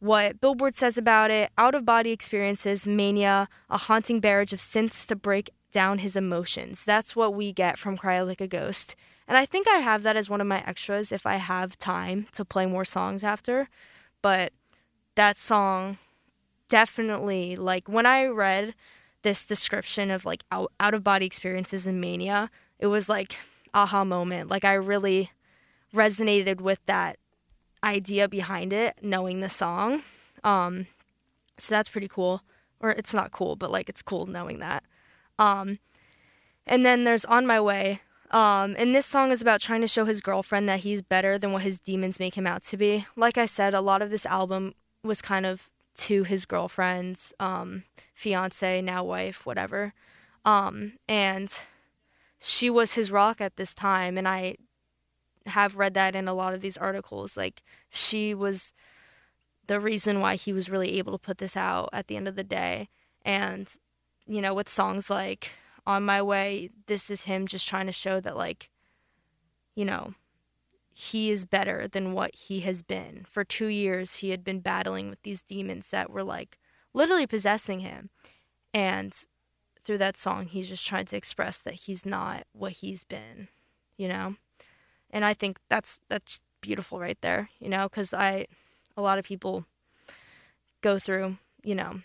what 0.00 0.40
Billboard 0.40 0.74
says 0.74 0.98
about 0.98 1.30
it 1.30 1.50
out 1.56 1.76
of 1.76 1.84
body 1.84 2.10
experiences, 2.10 2.86
mania, 2.86 3.48
a 3.70 3.78
haunting 3.78 4.18
barrage 4.18 4.52
of 4.52 4.58
synths 4.58 5.06
to 5.06 5.16
break 5.16 5.50
down 5.70 5.98
his 5.98 6.16
emotions. 6.16 6.84
That's 6.84 7.14
what 7.14 7.34
we 7.34 7.52
get 7.52 7.78
from 7.78 7.96
Cry 7.96 8.20
Like 8.20 8.40
a 8.40 8.48
Ghost. 8.48 8.96
And 9.28 9.38
I 9.38 9.46
think 9.46 9.68
I 9.68 9.76
have 9.76 10.02
that 10.02 10.16
as 10.16 10.28
one 10.28 10.40
of 10.40 10.46
my 10.46 10.62
extras 10.66 11.12
if 11.12 11.24
I 11.24 11.36
have 11.36 11.78
time 11.78 12.26
to 12.32 12.44
play 12.44 12.66
more 12.66 12.84
songs 12.84 13.22
after. 13.22 13.68
But 14.22 14.52
that 15.16 15.36
song 15.36 15.98
definitely, 16.68 17.56
like, 17.56 17.88
when 17.88 18.06
I 18.06 18.24
read 18.24 18.74
this 19.22 19.44
description 19.44 20.10
of 20.10 20.24
like 20.24 20.44
out, 20.50 20.72
out 20.80 20.94
of 20.94 21.04
body 21.04 21.26
experiences 21.26 21.86
and 21.86 22.00
mania, 22.00 22.50
it 22.78 22.86
was 22.86 23.08
like 23.08 23.36
aha 23.74 24.04
moment. 24.04 24.50
Like, 24.50 24.64
I 24.64 24.74
really 24.74 25.30
resonated 25.94 26.60
with 26.60 26.78
that 26.86 27.18
idea 27.84 28.28
behind 28.28 28.72
it, 28.72 28.96
knowing 29.02 29.40
the 29.40 29.48
song. 29.48 30.02
Um, 30.44 30.86
so 31.58 31.74
that's 31.74 31.88
pretty 31.88 32.08
cool. 32.08 32.42
Or 32.80 32.90
it's 32.90 33.14
not 33.14 33.32
cool, 33.32 33.56
but 33.56 33.70
like 33.70 33.88
it's 33.88 34.02
cool 34.02 34.26
knowing 34.26 34.58
that. 34.58 34.82
Um, 35.38 35.78
and 36.66 36.84
then 36.84 37.04
there's 37.04 37.24
On 37.26 37.46
My 37.46 37.60
Way. 37.60 38.00
Um, 38.32 38.74
and 38.78 38.94
this 38.94 39.04
song 39.04 39.30
is 39.30 39.42
about 39.42 39.60
trying 39.60 39.82
to 39.82 39.86
show 39.86 40.06
his 40.06 40.22
girlfriend 40.22 40.68
that 40.68 40.80
he's 40.80 41.02
better 41.02 41.36
than 41.36 41.52
what 41.52 41.62
his 41.62 41.78
demons 41.78 42.18
make 42.18 42.34
him 42.34 42.46
out 42.46 42.62
to 42.64 42.78
be. 42.78 43.06
Like 43.14 43.36
I 43.36 43.44
said, 43.44 43.74
a 43.74 43.82
lot 43.82 44.00
of 44.00 44.10
this 44.10 44.24
album 44.24 44.74
was 45.04 45.20
kind 45.20 45.44
of 45.44 45.68
to 45.94 46.24
his 46.24 46.46
girlfriend's 46.46 47.34
um, 47.38 47.84
fiance, 48.14 48.80
now 48.80 49.04
wife, 49.04 49.44
whatever. 49.44 49.92
Um, 50.46 50.94
and 51.06 51.52
she 52.40 52.70
was 52.70 52.94
his 52.94 53.10
rock 53.10 53.42
at 53.42 53.56
this 53.56 53.74
time. 53.74 54.16
And 54.16 54.26
I 54.26 54.56
have 55.44 55.76
read 55.76 55.92
that 55.94 56.16
in 56.16 56.26
a 56.26 56.34
lot 56.34 56.54
of 56.54 56.62
these 56.62 56.78
articles. 56.78 57.36
Like, 57.36 57.62
she 57.90 58.32
was 58.32 58.72
the 59.66 59.78
reason 59.78 60.20
why 60.20 60.36
he 60.36 60.54
was 60.54 60.70
really 60.70 60.98
able 60.98 61.12
to 61.12 61.18
put 61.18 61.36
this 61.36 61.56
out 61.56 61.90
at 61.92 62.06
the 62.06 62.16
end 62.16 62.26
of 62.26 62.36
the 62.36 62.44
day. 62.44 62.88
And, 63.24 63.68
you 64.26 64.40
know, 64.40 64.54
with 64.54 64.70
songs 64.70 65.10
like 65.10 65.50
On 65.86 66.04
My 66.04 66.22
Way, 66.22 66.70
this 66.86 67.10
is 67.10 67.22
him 67.22 67.46
just 67.46 67.68
trying 67.68 67.86
to 67.86 67.92
show 67.92 68.20
that, 68.20 68.36
like, 68.36 68.70
you 69.74 69.84
know, 69.84 70.14
he 70.92 71.30
is 71.30 71.44
better 71.44 71.88
than 71.88 72.12
what 72.12 72.34
he 72.34 72.60
has 72.60 72.82
been. 72.82 73.24
For 73.28 73.44
two 73.44 73.66
years, 73.66 74.16
he 74.16 74.30
had 74.30 74.44
been 74.44 74.60
battling 74.60 75.08
with 75.08 75.22
these 75.22 75.42
demons 75.42 75.90
that 75.90 76.10
were 76.10 76.22
like 76.22 76.58
literally 76.92 77.26
possessing 77.26 77.80
him. 77.80 78.10
And 78.74 79.14
through 79.82 79.98
that 79.98 80.16
song, 80.16 80.46
he's 80.46 80.68
just 80.68 80.86
trying 80.86 81.06
to 81.06 81.16
express 81.16 81.58
that 81.60 81.74
he's 81.74 82.04
not 82.04 82.44
what 82.52 82.72
he's 82.72 83.04
been, 83.04 83.48
you 83.96 84.06
know? 84.06 84.36
And 85.10 85.24
I 85.24 85.34
think 85.34 85.58
that's 85.68 85.98
that's 86.08 86.40
beautiful 86.60 87.00
right 87.00 87.18
there, 87.22 87.48
you 87.58 87.68
know, 87.68 87.88
cuz 87.88 88.12
I 88.12 88.46
a 88.96 89.02
lot 89.02 89.18
of 89.18 89.24
people 89.24 89.66
go 90.82 90.98
through, 90.98 91.38
you 91.64 91.74
know, 91.74 92.02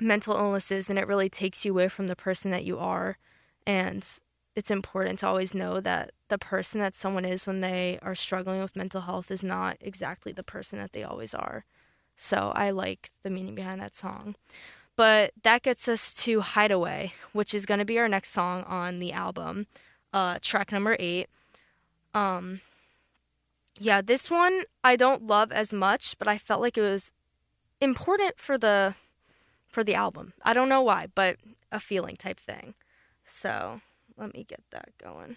mental 0.00 0.36
illnesses 0.36 0.88
and 0.88 0.98
it 0.98 1.08
really 1.08 1.28
takes 1.28 1.64
you 1.64 1.72
away 1.72 1.88
from 1.88 2.06
the 2.06 2.16
person 2.16 2.50
that 2.50 2.64
you 2.64 2.78
are 2.78 3.18
and 3.66 4.20
it's 4.58 4.72
important 4.72 5.20
to 5.20 5.26
always 5.28 5.54
know 5.54 5.78
that 5.78 6.10
the 6.28 6.36
person 6.36 6.80
that 6.80 6.92
someone 6.92 7.24
is 7.24 7.46
when 7.46 7.60
they 7.60 7.96
are 8.02 8.16
struggling 8.16 8.60
with 8.60 8.74
mental 8.74 9.02
health 9.02 9.30
is 9.30 9.44
not 9.44 9.76
exactly 9.80 10.32
the 10.32 10.42
person 10.42 10.80
that 10.80 10.92
they 10.92 11.04
always 11.04 11.32
are. 11.32 11.64
So 12.16 12.52
I 12.56 12.70
like 12.70 13.12
the 13.22 13.30
meaning 13.30 13.54
behind 13.54 13.80
that 13.80 13.94
song. 13.94 14.34
But 14.96 15.30
that 15.44 15.62
gets 15.62 15.86
us 15.86 16.12
to 16.24 16.40
Hideaway, 16.40 17.12
which 17.32 17.54
is 17.54 17.66
going 17.66 17.78
to 17.78 17.84
be 17.84 18.00
our 18.00 18.08
next 18.08 18.30
song 18.30 18.64
on 18.64 18.98
the 18.98 19.12
album, 19.12 19.68
uh, 20.12 20.40
track 20.42 20.72
number 20.72 20.96
eight. 20.98 21.28
Um, 22.12 22.60
yeah, 23.78 24.02
this 24.02 24.28
one 24.28 24.64
I 24.82 24.96
don't 24.96 25.24
love 25.24 25.52
as 25.52 25.72
much, 25.72 26.18
but 26.18 26.26
I 26.26 26.36
felt 26.36 26.60
like 26.60 26.76
it 26.76 26.82
was 26.82 27.12
important 27.80 28.40
for 28.40 28.58
the 28.58 28.96
for 29.68 29.84
the 29.84 29.94
album. 29.94 30.32
I 30.42 30.52
don't 30.52 30.68
know 30.68 30.82
why, 30.82 31.08
but 31.14 31.36
a 31.70 31.80
feeling 31.80 32.16
type 32.16 32.40
thing. 32.40 32.74
So 33.24 33.80
let 34.16 34.34
me 34.34 34.44
get 34.48 34.62
that 34.70 34.90
going. 35.02 35.36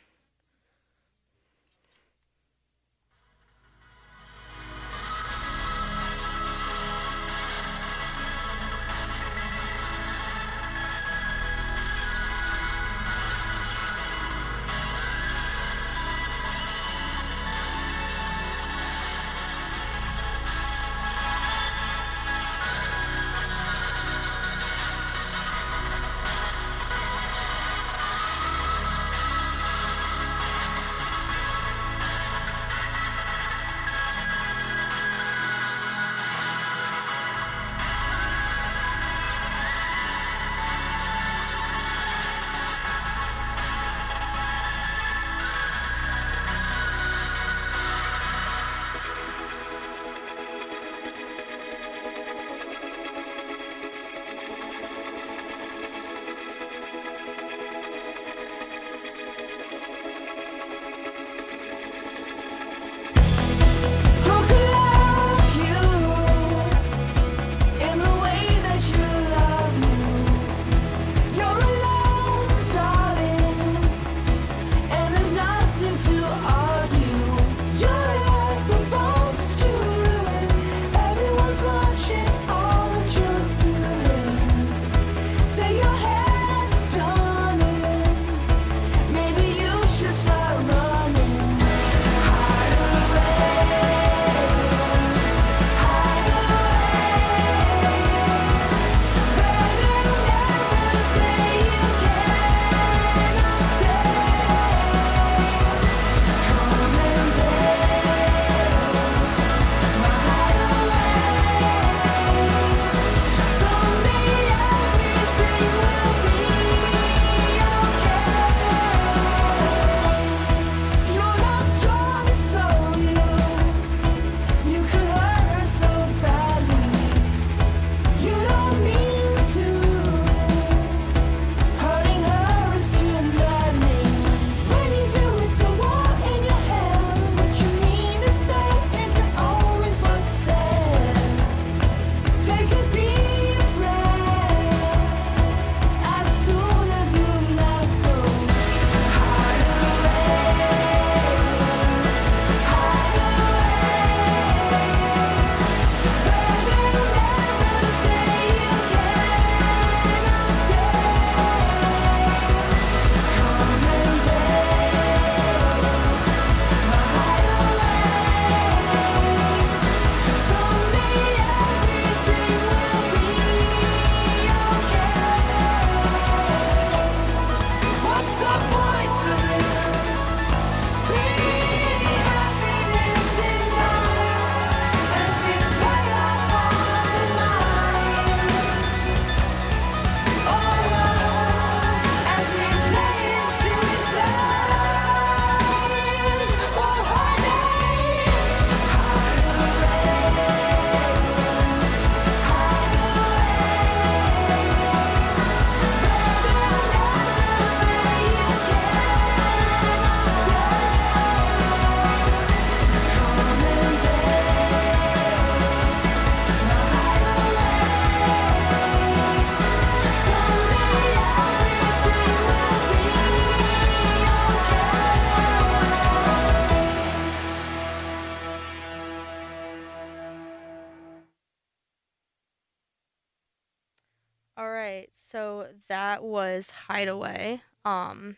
Hideaway. 237.02 237.62
Um 237.84 238.38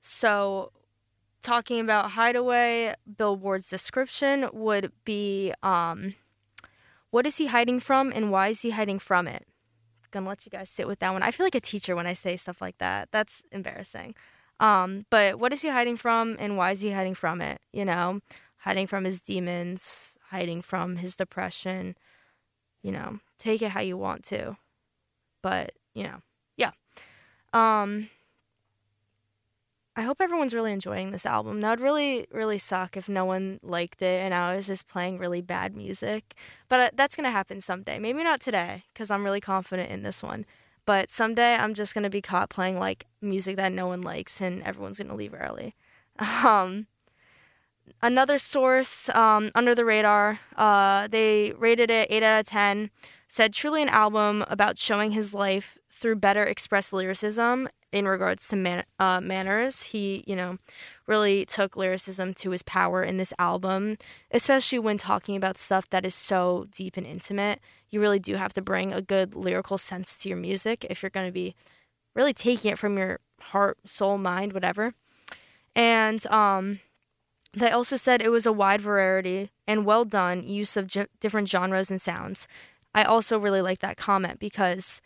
so 0.00 0.70
talking 1.42 1.80
about 1.80 2.12
Hideaway, 2.12 2.94
Billboard's 3.16 3.68
description 3.68 4.48
would 4.52 4.92
be 5.04 5.52
um 5.62 6.14
what 7.10 7.26
is 7.26 7.38
he 7.38 7.46
hiding 7.46 7.80
from 7.80 8.12
and 8.14 8.30
why 8.30 8.48
is 8.48 8.60
he 8.60 8.70
hiding 8.70 9.00
from 9.00 9.26
it? 9.26 9.46
Gonna 10.10 10.28
let 10.28 10.46
you 10.46 10.50
guys 10.50 10.70
sit 10.70 10.86
with 10.86 11.00
that 11.00 11.12
one. 11.12 11.22
I 11.22 11.32
feel 11.32 11.44
like 11.44 11.54
a 11.54 11.60
teacher 11.60 11.96
when 11.96 12.06
I 12.06 12.14
say 12.14 12.36
stuff 12.36 12.62
like 12.62 12.78
that. 12.78 13.08
That's 13.10 13.42
embarrassing. 13.50 14.14
Um, 14.60 15.04
but 15.10 15.38
what 15.38 15.52
is 15.52 15.62
he 15.62 15.68
hiding 15.68 15.96
from 15.96 16.36
and 16.38 16.56
why 16.56 16.70
is 16.70 16.80
he 16.80 16.92
hiding 16.92 17.14
from 17.14 17.40
it? 17.40 17.60
You 17.72 17.84
know, 17.84 18.20
hiding 18.58 18.86
from 18.86 19.04
his 19.04 19.20
demons, 19.20 20.16
hiding 20.30 20.62
from 20.62 20.96
his 20.96 21.16
depression. 21.16 21.96
You 22.82 22.92
know, 22.92 23.18
take 23.38 23.62
it 23.62 23.72
how 23.72 23.80
you 23.80 23.96
want 23.96 24.24
to. 24.26 24.56
But, 25.42 25.72
you 25.94 26.04
know. 26.04 26.22
Um 27.52 28.10
I 29.98 30.02
hope 30.02 30.20
everyone's 30.20 30.54
really 30.54 30.72
enjoying 30.72 31.10
this 31.10 31.26
album. 31.26 31.60
That 31.60 31.70
would 31.70 31.80
really, 31.80 32.28
really 32.30 32.56
suck 32.56 32.96
if 32.96 33.08
no 33.08 33.24
one 33.24 33.58
liked 33.64 34.00
it 34.00 34.22
and 34.22 34.32
I 34.32 34.54
was 34.54 34.68
just 34.68 34.86
playing 34.86 35.18
really 35.18 35.40
bad 35.40 35.74
music. 35.74 36.36
But 36.68 36.80
uh, 36.80 36.90
that's 36.94 37.16
going 37.16 37.24
to 37.24 37.32
happen 37.32 37.60
someday. 37.60 37.98
Maybe 37.98 38.22
not 38.22 38.40
today, 38.40 38.84
because 38.94 39.10
I'm 39.10 39.24
really 39.24 39.40
confident 39.40 39.90
in 39.90 40.04
this 40.04 40.22
one. 40.22 40.46
But 40.86 41.10
someday 41.10 41.56
I'm 41.56 41.74
just 41.74 41.94
going 41.94 42.04
to 42.04 42.10
be 42.10 42.22
caught 42.22 42.48
playing 42.48 42.78
like 42.78 43.06
music 43.20 43.56
that 43.56 43.72
no 43.72 43.88
one 43.88 44.00
likes 44.00 44.40
and 44.40 44.62
everyone's 44.62 44.98
going 44.98 45.08
to 45.08 45.16
leave 45.16 45.34
early. 45.34 45.74
Um, 46.44 46.86
another 48.00 48.38
source, 48.38 49.08
um, 49.10 49.50
Under 49.56 49.74
the 49.74 49.84
Radar, 49.84 50.38
uh, 50.56 51.08
they 51.08 51.52
rated 51.58 51.90
it 51.90 52.06
8 52.08 52.22
out 52.22 52.40
of 52.40 52.46
10, 52.46 52.90
said 53.26 53.52
truly 53.52 53.82
an 53.82 53.88
album 53.88 54.44
about 54.48 54.78
showing 54.78 55.10
his 55.10 55.34
life 55.34 55.76
through 55.98 56.16
better 56.16 56.44
expressed 56.44 56.92
lyricism 56.92 57.68
in 57.92 58.06
regards 58.06 58.46
to 58.48 58.56
man- 58.56 58.84
uh, 58.98 59.20
manners. 59.20 59.82
He, 59.82 60.22
you 60.26 60.36
know, 60.36 60.58
really 61.06 61.44
took 61.44 61.76
lyricism 61.76 62.34
to 62.34 62.50
his 62.50 62.62
power 62.62 63.02
in 63.02 63.16
this 63.16 63.32
album, 63.38 63.98
especially 64.30 64.78
when 64.78 64.98
talking 64.98 65.36
about 65.36 65.58
stuff 65.58 65.88
that 65.90 66.04
is 66.04 66.14
so 66.14 66.66
deep 66.70 66.96
and 66.96 67.06
intimate. 67.06 67.60
You 67.90 68.00
really 68.00 68.18
do 68.18 68.36
have 68.36 68.52
to 68.54 68.62
bring 68.62 68.92
a 68.92 69.02
good 69.02 69.34
lyrical 69.34 69.78
sense 69.78 70.16
to 70.18 70.28
your 70.28 70.38
music 70.38 70.86
if 70.88 71.02
you're 71.02 71.10
going 71.10 71.26
to 71.26 71.32
be 71.32 71.54
really 72.14 72.34
taking 72.34 72.70
it 72.70 72.78
from 72.78 72.96
your 72.96 73.20
heart, 73.40 73.78
soul, 73.84 74.18
mind, 74.18 74.52
whatever. 74.52 74.94
And 75.74 76.26
um, 76.26 76.80
they 77.54 77.70
also 77.70 77.96
said 77.96 78.20
it 78.20 78.30
was 78.30 78.46
a 78.46 78.52
wide 78.52 78.80
variety 78.80 79.50
and 79.66 79.86
well 79.86 80.04
done 80.04 80.46
use 80.46 80.76
of 80.76 80.86
j- 80.86 81.06
different 81.20 81.48
genres 81.48 81.90
and 81.90 82.00
sounds. 82.00 82.46
I 82.94 83.04
also 83.04 83.38
really 83.38 83.62
like 83.62 83.78
that 83.80 83.96
comment 83.96 84.38
because 84.40 85.00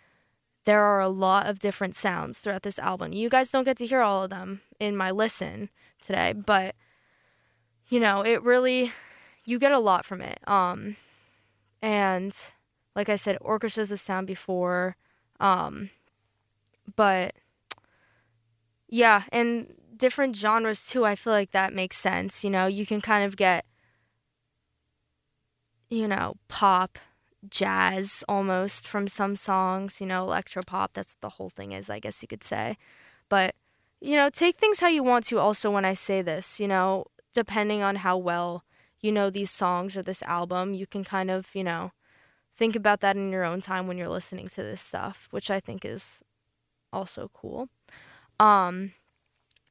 there 0.64 0.82
are 0.82 1.00
a 1.00 1.08
lot 1.08 1.46
of 1.46 1.58
different 1.58 1.96
sounds 1.96 2.38
throughout 2.38 2.62
this 2.62 2.78
album. 2.78 3.12
You 3.12 3.28
guys 3.28 3.50
don't 3.50 3.64
get 3.64 3.76
to 3.78 3.86
hear 3.86 4.00
all 4.00 4.22
of 4.22 4.30
them 4.30 4.60
in 4.78 4.96
my 4.96 5.10
listen 5.10 5.70
today, 6.00 6.32
but 6.32 6.74
you 7.88 8.00
know, 8.00 8.22
it 8.22 8.42
really 8.42 8.92
you 9.44 9.58
get 9.58 9.72
a 9.72 9.78
lot 9.78 10.04
from 10.04 10.20
it. 10.20 10.38
Um 10.48 10.96
and 11.80 12.36
like 12.94 13.08
I 13.08 13.16
said, 13.16 13.38
orchestras 13.40 13.90
of 13.90 14.00
sound 14.00 14.26
before 14.26 14.96
um 15.40 15.90
but 16.96 17.34
yeah, 18.88 19.22
and 19.32 19.74
different 19.96 20.36
genres 20.36 20.86
too. 20.86 21.04
I 21.04 21.14
feel 21.14 21.32
like 21.32 21.52
that 21.52 21.72
makes 21.74 21.96
sense, 21.96 22.44
you 22.44 22.50
know. 22.50 22.66
You 22.66 22.86
can 22.86 23.00
kind 23.00 23.24
of 23.24 23.36
get 23.36 23.64
you 25.90 26.08
know, 26.08 26.36
pop 26.48 26.98
jazz 27.48 28.24
almost 28.28 28.86
from 28.86 29.08
some 29.08 29.36
songs, 29.36 30.00
you 30.00 30.06
know, 30.06 30.22
electro 30.24 30.62
pop. 30.62 30.92
That's 30.94 31.12
what 31.12 31.20
the 31.20 31.36
whole 31.36 31.50
thing 31.50 31.72
is, 31.72 31.90
I 31.90 31.98
guess 31.98 32.22
you 32.22 32.28
could 32.28 32.44
say. 32.44 32.76
But, 33.28 33.54
you 34.00 34.16
know, 34.16 34.30
take 34.30 34.56
things 34.56 34.80
how 34.80 34.88
you 34.88 35.02
want 35.02 35.24
to 35.26 35.38
also 35.38 35.70
when 35.70 35.84
I 35.84 35.94
say 35.94 36.22
this, 36.22 36.60
you 36.60 36.68
know, 36.68 37.06
depending 37.34 37.82
on 37.82 37.96
how 37.96 38.16
well 38.16 38.64
you 39.00 39.10
know 39.10 39.30
these 39.30 39.50
songs 39.50 39.96
or 39.96 40.02
this 40.02 40.22
album, 40.22 40.74
you 40.74 40.86
can 40.86 41.02
kind 41.02 41.30
of, 41.30 41.48
you 41.54 41.64
know, 41.64 41.92
think 42.56 42.76
about 42.76 43.00
that 43.00 43.16
in 43.16 43.32
your 43.32 43.44
own 43.44 43.60
time 43.60 43.86
when 43.86 43.98
you're 43.98 44.08
listening 44.08 44.48
to 44.48 44.62
this 44.62 44.80
stuff, 44.80 45.28
which 45.30 45.50
I 45.50 45.58
think 45.58 45.84
is 45.84 46.22
also 46.92 47.30
cool. 47.32 47.68
Um 48.38 48.92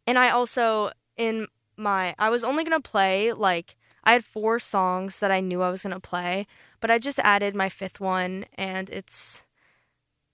and 0.08 0.18
I 0.20 0.30
also 0.30 0.92
in 1.18 1.48
my 1.78 2.16
I 2.20 2.30
was 2.30 2.44
only 2.44 2.64
going 2.64 2.80
to 2.80 2.90
play 2.90 3.34
like 3.34 3.76
I 4.04 4.14
had 4.14 4.26
four 4.26 4.60
songs 4.60 5.20
that 5.20 5.32
I 5.32 5.40
knew 5.40 5.62
I 5.62 5.70
was 5.70 5.84
going 5.84 5.94
to 5.94 6.00
play, 6.00 6.48
but 6.80 6.90
I 6.90 6.98
just 6.98 7.20
added 7.20 7.56
my 7.56 7.70
fifth 7.70 8.00
one 8.00 8.46
and 8.56 8.90
it's 8.90 9.44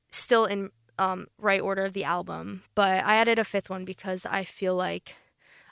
still 0.10 0.46
in 0.46 0.72
um, 0.98 1.28
right 1.38 1.62
order 1.62 1.84
of 1.84 1.94
the 1.94 2.04
album. 2.04 2.64
But 2.76 3.04
I 3.06 3.16
added 3.16 3.40
a 3.40 3.44
fifth 3.44 3.70
one 3.70 3.86
because 3.86 4.26
I 4.26 4.44
feel 4.44 4.76
like 4.76 5.16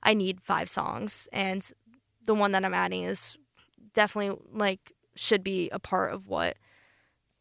I 0.04 0.14
need 0.14 0.41
five 0.41 0.70
songs 0.70 1.28
and 1.32 1.70
the 2.24 2.36
one 2.36 2.52
that 2.52 2.66
I'm 2.66 2.74
adding 2.74 3.04
is 3.04 3.38
definitely 3.93 4.38
like 4.52 4.91
should 5.16 5.43
be 5.43 5.70
a 5.70 5.80
part 5.80 6.14
of 6.14 6.28
what 6.28 6.58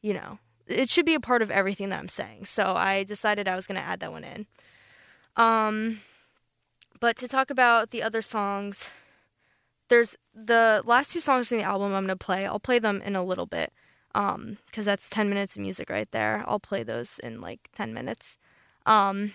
you 0.02 0.14
know 0.14 0.38
it 0.66 0.88
should 0.88 1.04
be 1.04 1.14
a 1.14 1.20
part 1.20 1.42
of 1.42 1.50
everything 1.50 1.90
that 1.90 1.98
I'm 1.98 2.08
saying. 2.08 2.46
So 2.46 2.74
I 2.74 3.02
decided 3.02 3.48
I 3.48 3.56
was 3.56 3.66
going 3.66 3.80
to 3.80 3.86
add 3.86 4.00
that 4.00 4.12
one 4.12 4.24
in. 4.24 4.46
Um 5.36 6.00
but 7.00 7.16
to 7.16 7.28
talk 7.28 7.50
about 7.50 7.90
the 7.90 8.02
other 8.02 8.22
songs, 8.22 8.88
there's 9.88 10.16
the 10.34 10.82
last 10.84 11.12
two 11.12 11.20
songs 11.20 11.52
in 11.52 11.58
the 11.58 11.64
album 11.64 11.94
I'm 11.94 12.04
gonna 12.04 12.16
play. 12.16 12.46
I'll 12.46 12.60
play 12.60 12.78
them 12.78 13.02
in 13.02 13.16
a 13.16 13.24
little 13.24 13.46
bit, 13.46 13.72
um, 14.14 14.58
because 14.66 14.84
that's 14.84 15.08
ten 15.08 15.28
minutes 15.28 15.56
of 15.56 15.62
music 15.62 15.90
right 15.90 16.10
there. 16.10 16.44
I'll 16.46 16.60
play 16.60 16.82
those 16.82 17.18
in 17.18 17.40
like 17.40 17.68
ten 17.74 17.92
minutes. 17.94 18.38
Um, 18.86 19.32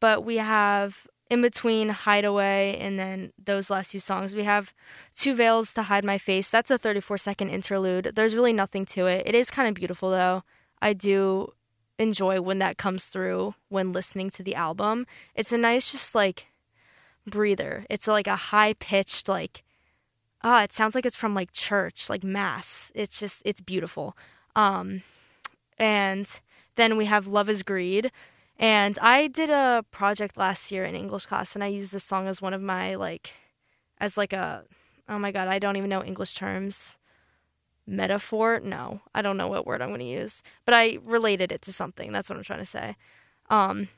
but 0.00 0.24
we 0.24 0.36
have 0.36 1.06
in 1.30 1.42
between 1.42 1.88
Hideaway 1.88 2.78
and 2.80 2.98
then 2.98 3.32
those 3.42 3.70
last 3.70 3.90
few 3.90 4.00
songs, 4.00 4.34
we 4.34 4.44
have 4.44 4.72
Two 5.16 5.34
Veils 5.34 5.72
to 5.74 5.82
Hide 5.84 6.04
My 6.04 6.18
Face. 6.18 6.48
That's 6.48 6.70
a 6.70 6.78
34 6.78 7.18
second 7.18 7.50
interlude. 7.50 8.12
There's 8.14 8.34
really 8.34 8.52
nothing 8.52 8.84
to 8.86 9.06
it. 9.06 9.26
It 9.26 9.34
is 9.34 9.50
kind 9.50 9.68
of 9.68 9.74
beautiful 9.74 10.10
though. 10.10 10.44
I 10.82 10.92
do 10.92 11.52
enjoy 11.98 12.40
when 12.40 12.58
that 12.58 12.76
comes 12.76 13.06
through 13.06 13.54
when 13.68 13.92
listening 13.92 14.30
to 14.30 14.42
the 14.42 14.54
album. 14.54 15.06
It's 15.34 15.52
a 15.52 15.58
nice, 15.58 15.90
just 15.90 16.14
like 16.14 16.46
breather. 17.26 17.84
It's 17.90 18.06
like 18.06 18.26
a 18.26 18.36
high 18.36 18.74
pitched, 18.74 19.28
like, 19.28 19.64
ah, 20.42 20.62
it 20.62 20.72
sounds 20.72 20.94
like 20.94 21.06
it's 21.06 21.16
from 21.16 21.34
like 21.34 21.52
church, 21.52 22.08
like 22.10 22.24
mass. 22.24 22.90
It's 22.94 23.18
just, 23.18 23.42
it's 23.44 23.60
beautiful. 23.60 24.16
Um, 24.54 25.02
and 25.78 26.26
then 26.76 26.96
we 26.96 27.06
have 27.06 27.26
Love 27.26 27.48
is 27.48 27.62
Greed. 27.62 28.10
And 28.58 28.98
I 29.00 29.26
did 29.26 29.50
a 29.50 29.84
project 29.90 30.36
last 30.36 30.70
year 30.70 30.84
in 30.84 30.94
English 30.94 31.26
class, 31.26 31.54
and 31.54 31.64
I 31.64 31.68
used 31.68 31.92
this 31.92 32.04
song 32.04 32.28
as 32.28 32.40
one 32.40 32.54
of 32.54 32.62
my, 32.62 32.94
like, 32.94 33.32
as 33.98 34.16
like 34.16 34.32
a, 34.32 34.64
oh 35.08 35.18
my 35.18 35.32
God, 35.32 35.48
I 35.48 35.58
don't 35.58 35.76
even 35.76 35.90
know 35.90 36.04
English 36.04 36.34
terms. 36.34 36.96
Metaphor? 37.86 38.60
No, 38.60 39.00
I 39.14 39.22
don't 39.22 39.36
know 39.36 39.48
what 39.48 39.66
word 39.66 39.82
I'm 39.82 39.90
going 39.90 40.00
to 40.00 40.06
use, 40.06 40.42
but 40.64 40.72
I 40.72 40.98
related 41.04 41.52
it 41.52 41.62
to 41.62 41.72
something. 41.72 42.12
That's 42.12 42.28
what 42.28 42.38
I'm 42.38 42.44
trying 42.44 42.60
to 42.60 42.66
say. 42.66 42.96
Um, 43.50 43.88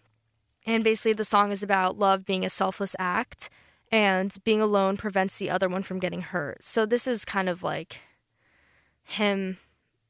and 0.66 0.84
basically, 0.84 1.12
the 1.14 1.24
song 1.24 1.52
is 1.52 1.62
about 1.62 1.98
love 1.98 2.24
being 2.26 2.44
a 2.44 2.50
selfless 2.50 2.96
act, 2.98 3.48
and 3.90 4.36
being 4.44 4.60
alone 4.60 4.96
prevents 4.96 5.38
the 5.38 5.48
other 5.48 5.68
one 5.68 5.82
from 5.82 6.00
getting 6.00 6.22
hurt. 6.22 6.64
So 6.64 6.84
this 6.84 7.06
is 7.06 7.24
kind 7.24 7.48
of 7.48 7.62
like 7.62 8.00
him 9.02 9.58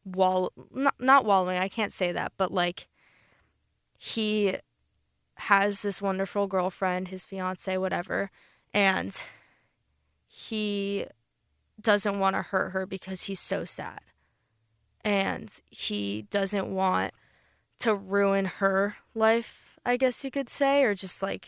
wall 0.04 0.52
not 0.72 0.94
not 0.98 1.24
wallowing. 1.24 1.58
I 1.58 1.68
can't 1.68 1.92
say 1.92 2.12
that, 2.12 2.32
but 2.36 2.52
like 2.52 2.88
he 3.98 4.56
has 5.34 5.82
this 5.82 6.00
wonderful 6.00 6.46
girlfriend, 6.46 7.08
his 7.08 7.24
fiance, 7.24 7.76
whatever, 7.76 8.30
and 8.72 9.20
he 10.26 11.06
doesn't 11.80 12.18
want 12.18 12.34
to 12.36 12.42
hurt 12.42 12.70
her 12.70 12.86
because 12.86 13.24
he's 13.24 13.40
so 13.40 13.64
sad. 13.64 14.00
And 15.04 15.50
he 15.70 16.22
doesn't 16.30 16.66
want 16.68 17.12
to 17.80 17.94
ruin 17.94 18.46
her 18.46 18.96
life, 19.14 19.65
I 19.86 19.96
guess 19.96 20.24
you 20.24 20.32
could 20.32 20.50
say, 20.50 20.82
or 20.82 20.94
just 20.96 21.22
like 21.22 21.46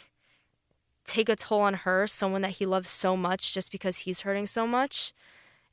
take 1.05 1.29
a 1.29 1.35
toll 1.35 1.63
on 1.63 1.75
her, 1.75 2.07
someone 2.07 2.43
that 2.43 2.53
he 2.53 2.67
loves 2.67 2.89
so 2.89 3.17
much 3.17 3.53
just 3.53 3.73
because 3.73 3.99
he's 3.99 4.21
hurting 4.21 4.47
so 4.47 4.65
much. 4.65 5.13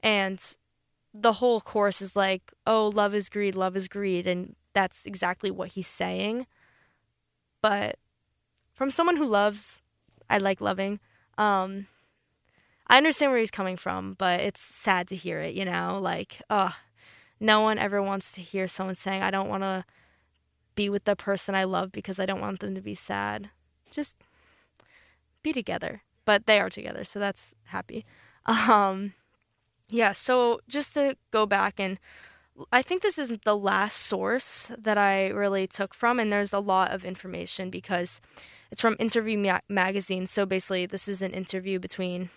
And 0.01 0.41
the 1.13 1.33
whole 1.33 1.61
course 1.61 2.01
is 2.01 2.15
like, 2.15 2.51
oh, 2.65 2.87
love 2.87 3.13
is 3.13 3.29
greed, 3.29 3.55
love 3.55 3.75
is 3.75 3.87
greed. 3.87 4.25
And 4.25 4.55
that's 4.73 5.05
exactly 5.05 5.51
what 5.51 5.69
he's 5.69 5.87
saying. 5.87 6.47
But 7.61 7.97
from 8.73 8.89
someone 8.89 9.17
who 9.17 9.25
loves, 9.25 9.79
I 10.27 10.39
like 10.39 10.59
loving. 10.59 10.99
Um, 11.37 11.85
I 12.87 12.97
understand 12.97 13.31
where 13.31 13.39
he's 13.39 13.51
coming 13.51 13.77
from, 13.77 14.15
but 14.17 14.39
it's 14.39 14.61
sad 14.61 15.07
to 15.09 15.15
hear 15.15 15.39
it, 15.39 15.53
you 15.53 15.65
know? 15.65 15.99
Like, 16.01 16.41
oh, 16.49 16.75
no 17.39 17.61
one 17.61 17.77
ever 17.77 18.01
wants 18.01 18.31
to 18.33 18.41
hear 18.41 18.67
someone 18.67 18.95
saying, 18.95 19.21
I 19.21 19.29
don't 19.29 19.49
want 19.49 19.63
to 19.63 19.85
be 20.75 20.89
with 20.89 21.05
the 21.05 21.15
person 21.15 21.55
I 21.55 21.63
love 21.63 21.91
because 21.91 22.19
I 22.19 22.25
don't 22.25 22.41
want 22.41 22.59
them 22.59 22.75
to 22.75 22.81
be 22.81 22.95
sad. 22.95 23.49
Just 23.89 24.15
be 25.41 25.53
together. 25.53 26.03
But 26.25 26.47
they 26.47 26.59
are 26.59 26.69
together, 26.69 27.03
so 27.03 27.19
that's 27.19 27.53
happy. 27.65 28.05
Um, 28.47 29.13
yeah, 29.89 30.11
so 30.11 30.59
just 30.67 30.93
to 30.93 31.17
go 31.31 31.47
back 31.47 31.79
and 31.79 31.97
I 32.71 32.81
think 32.81 33.01
this 33.01 33.17
is 33.17 33.31
the 33.43 33.57
last 33.57 33.97
source 33.97 34.71
that 34.77 34.97
I 34.97 35.27
really 35.27 35.67
took 35.67 35.93
from, 35.93 36.19
and 36.19 36.31
there's 36.31 36.53
a 36.53 36.59
lot 36.59 36.91
of 36.91 37.03
information 37.03 37.69
because 37.69 38.21
it's 38.71 38.81
from 38.81 38.95
Interview 38.97 39.37
Ma- 39.37 39.59
Magazine. 39.67 40.25
So 40.25 40.45
basically, 40.45 40.85
this 40.85 41.07
is 41.07 41.21
an 41.21 41.31
interview 41.31 41.79
between 41.79 42.29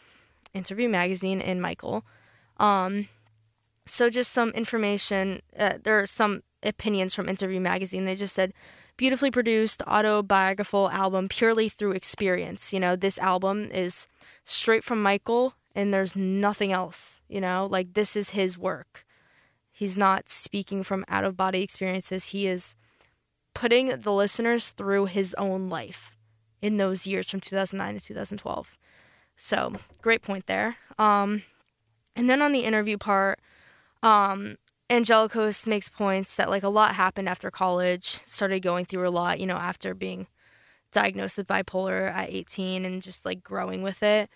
Interview 0.54 0.88
Magazine 0.88 1.40
and 1.40 1.62
Michael. 1.62 2.04
Um, 2.58 3.08
so 3.86 4.10
just 4.10 4.32
some 4.32 4.50
information. 4.50 5.40
Uh, 5.56 5.74
there 5.82 6.00
are 6.00 6.06
some 6.06 6.42
opinions 6.62 7.14
from 7.14 7.28
Interview 7.28 7.60
Magazine. 7.60 8.04
They 8.04 8.14
just 8.14 8.34
said 8.34 8.52
beautifully 8.96 9.30
produced 9.30 9.82
autobiographical 9.86 10.90
album 10.90 11.28
purely 11.28 11.68
through 11.68 11.92
experience. 11.92 12.72
You 12.72 12.80
know, 12.80 12.96
this 12.96 13.18
album 13.18 13.70
is 13.70 14.08
straight 14.44 14.84
from 14.84 15.02
Michael, 15.02 15.54
and 15.74 15.94
there's 15.94 16.16
nothing 16.16 16.72
else. 16.72 17.20
You 17.28 17.40
know, 17.40 17.68
like 17.70 17.94
this 17.94 18.16
is 18.16 18.30
his 18.30 18.58
work. 18.58 19.04
He's 19.70 19.96
not 19.96 20.28
speaking 20.28 20.82
from 20.82 21.04
out 21.08 21.24
of 21.24 21.36
body 21.36 21.62
experiences. 21.62 22.26
He 22.26 22.46
is 22.46 22.74
putting 23.54 24.00
the 24.00 24.12
listeners 24.12 24.70
through 24.70 25.06
his 25.06 25.34
own 25.34 25.68
life 25.68 26.16
in 26.60 26.76
those 26.76 27.06
years 27.06 27.30
from 27.30 27.40
2009 27.40 28.00
to 28.00 28.06
2012. 28.06 28.76
So, 29.36 29.76
great 30.02 30.22
point 30.22 30.46
there. 30.46 30.76
Um, 30.98 31.44
and 32.16 32.28
then 32.28 32.42
on 32.42 32.50
the 32.50 32.64
interview 32.64 32.98
part, 32.98 33.38
um, 34.02 34.56
Angelakos 34.90 35.66
makes 35.66 35.88
points 35.88 36.34
that 36.36 36.48
like 36.48 36.62
a 36.62 36.68
lot 36.68 36.94
happened 36.94 37.28
after 37.28 37.50
college, 37.50 38.20
started 38.26 38.60
going 38.60 38.84
through 38.84 39.06
a 39.06 39.10
lot, 39.10 39.38
you 39.38 39.46
know, 39.46 39.56
after 39.56 39.94
being 39.94 40.26
diagnosed 40.92 41.36
with 41.36 41.46
bipolar 41.46 42.10
at 42.10 42.30
18 42.30 42.84
and 42.84 43.02
just 43.02 43.24
like 43.26 43.42
growing 43.44 43.82
with 43.82 44.02
it. 44.02 44.30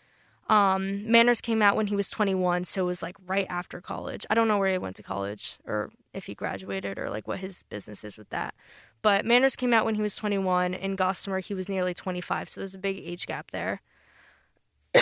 Um, 0.49 1.11
Manners 1.11 1.41
came 1.41 1.63
out 1.63 1.77
when 1.77 1.87
he 1.87 1.97
was 1.97 2.11
21, 2.11 2.65
so 2.65 2.83
it 2.83 2.87
was 2.87 3.03
like 3.03 3.17
right 3.25 3.47
after 3.49 3.81
college. 3.81 4.27
I 4.29 4.35
don't 4.35 4.49
know 4.49 4.59
where 4.59 4.71
he 4.71 4.77
went 4.79 4.97
to 4.97 5.03
college 5.03 5.59
or 5.67 5.91
if 6.13 6.27
he 6.27 6.35
graduated 6.35 6.99
or 6.99 7.09
like 7.09 7.27
what 7.27 7.39
his 7.39 7.63
business 7.71 8.05
is 8.05 8.19
with 8.19 8.29
that. 8.31 8.55
But 9.01 9.25
Manners 9.25 9.57
came 9.57 9.73
out 9.73 9.87
when 9.87 9.95
he 9.95 10.03
was 10.03 10.15
21, 10.17 10.75
and 10.75 10.99
Gossamer 10.99 11.41
he 11.41 11.55
was 11.55 11.69
nearly 11.69 11.95
25, 11.95 12.49
so 12.49 12.61
there's 12.61 12.75
a 12.75 12.79
big 12.79 12.99
age 12.99 13.27
gap 13.27 13.51
there. 13.51 13.81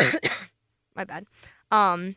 My 0.96 1.04
bad. 1.04 1.26
Um, 1.70 2.16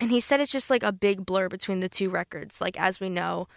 and 0.00 0.10
he 0.10 0.20
said 0.20 0.40
it's 0.40 0.52
just 0.52 0.70
like 0.70 0.82
a 0.82 0.92
big 0.92 1.24
blur 1.24 1.48
between 1.48 1.80
the 1.80 1.88
two 1.88 2.10
records. 2.10 2.60
Like 2.60 2.78
as 2.78 3.00
we 3.00 3.08
know, 3.08 3.48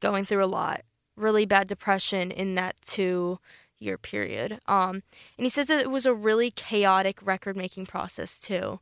going 0.00 0.24
through 0.24 0.44
a 0.44 0.46
lot, 0.46 0.82
really 1.16 1.46
bad 1.46 1.68
depression 1.68 2.30
in 2.30 2.54
that 2.56 2.76
two 2.82 3.38
year 3.78 3.96
period. 3.98 4.60
Um, 4.66 5.02
and 5.38 5.44
he 5.44 5.48
says 5.48 5.66
that 5.68 5.80
it 5.80 5.90
was 5.90 6.06
a 6.06 6.14
really 6.14 6.50
chaotic 6.50 7.18
record 7.22 7.56
making 7.56 7.86
process 7.86 8.38
too. 8.38 8.80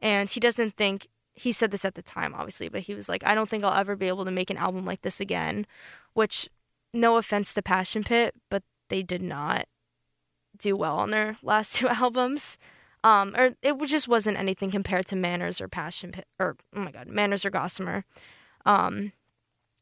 And 0.00 0.28
he 0.28 0.40
doesn't 0.40 0.74
think 0.74 1.08
he 1.34 1.52
said 1.52 1.70
this 1.70 1.84
at 1.84 1.94
the 1.94 2.02
time, 2.02 2.34
obviously, 2.34 2.68
but 2.68 2.82
he 2.82 2.94
was 2.94 3.08
like, 3.08 3.24
I 3.24 3.34
don't 3.34 3.48
think 3.48 3.64
I'll 3.64 3.78
ever 3.78 3.96
be 3.96 4.08
able 4.08 4.24
to 4.24 4.30
make 4.30 4.50
an 4.50 4.56
album 4.56 4.84
like 4.84 5.02
this 5.02 5.20
again. 5.20 5.66
Which, 6.12 6.48
no 6.92 7.16
offense 7.16 7.54
to 7.54 7.62
Passion 7.62 8.04
Pit, 8.04 8.34
but 8.50 8.62
they 8.88 9.02
did 9.02 9.22
not 9.22 9.66
do 10.58 10.76
well 10.76 10.98
on 10.98 11.10
their 11.10 11.36
last 11.42 11.76
two 11.76 11.88
albums. 11.88 12.58
Um, 13.04 13.34
or 13.36 13.56
it 13.62 13.80
just 13.86 14.06
wasn't 14.06 14.38
anything 14.38 14.70
compared 14.70 15.06
to 15.06 15.16
Manners 15.16 15.60
or 15.60 15.68
Passion 15.68 16.14
or 16.38 16.56
oh 16.74 16.80
my 16.80 16.92
god, 16.92 17.08
Manners 17.08 17.44
or 17.44 17.50
Gossamer. 17.50 18.04
Um, 18.64 19.12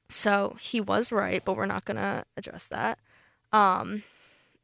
so 0.09 0.57
he 0.61 0.81
was 0.81 1.13
right, 1.13 1.45
but 1.45 1.57
we're 1.57 1.67
not 1.67 1.85
gonna 1.85 2.25
address 2.37 2.65
that. 2.67 2.99
Um, 3.53 4.05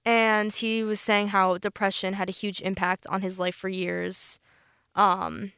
and 0.04 0.54
he 0.54 0.84
was 0.84 1.00
saying 1.00 1.28
how 1.28 1.58
depression 1.58 2.14
had 2.14 2.28
a 2.28 2.32
huge 2.32 2.62
impact 2.62 3.06
on 3.08 3.22
his 3.22 3.38
life 3.38 3.56
for 3.56 3.68
years. 3.68 4.38
Um, 4.94 5.52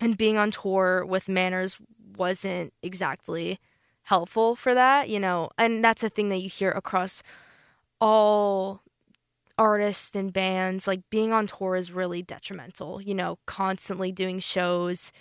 and 0.00 0.16
being 0.16 0.38
on 0.38 0.50
tour 0.50 1.04
with 1.04 1.28
Manners 1.28 1.76
wasn't 2.16 2.72
exactly 2.82 3.58
helpful 4.02 4.54
for 4.54 4.74
that, 4.74 5.08
you 5.08 5.18
know, 5.18 5.50
and 5.58 5.82
that's 5.82 6.04
a 6.04 6.08
thing 6.08 6.28
that 6.28 6.38
you 6.38 6.48
hear 6.48 6.70
across 6.70 7.22
all 8.00 8.82
artists 9.58 10.14
and 10.14 10.32
bands. 10.32 10.86
Like 10.86 11.02
being 11.10 11.32
on 11.32 11.46
tour 11.46 11.76
is 11.76 11.92
really 11.92 12.22
detrimental, 12.22 13.00
you 13.00 13.14
know, 13.14 13.38
constantly 13.46 14.12
doing 14.12 14.38
shows 14.38 15.12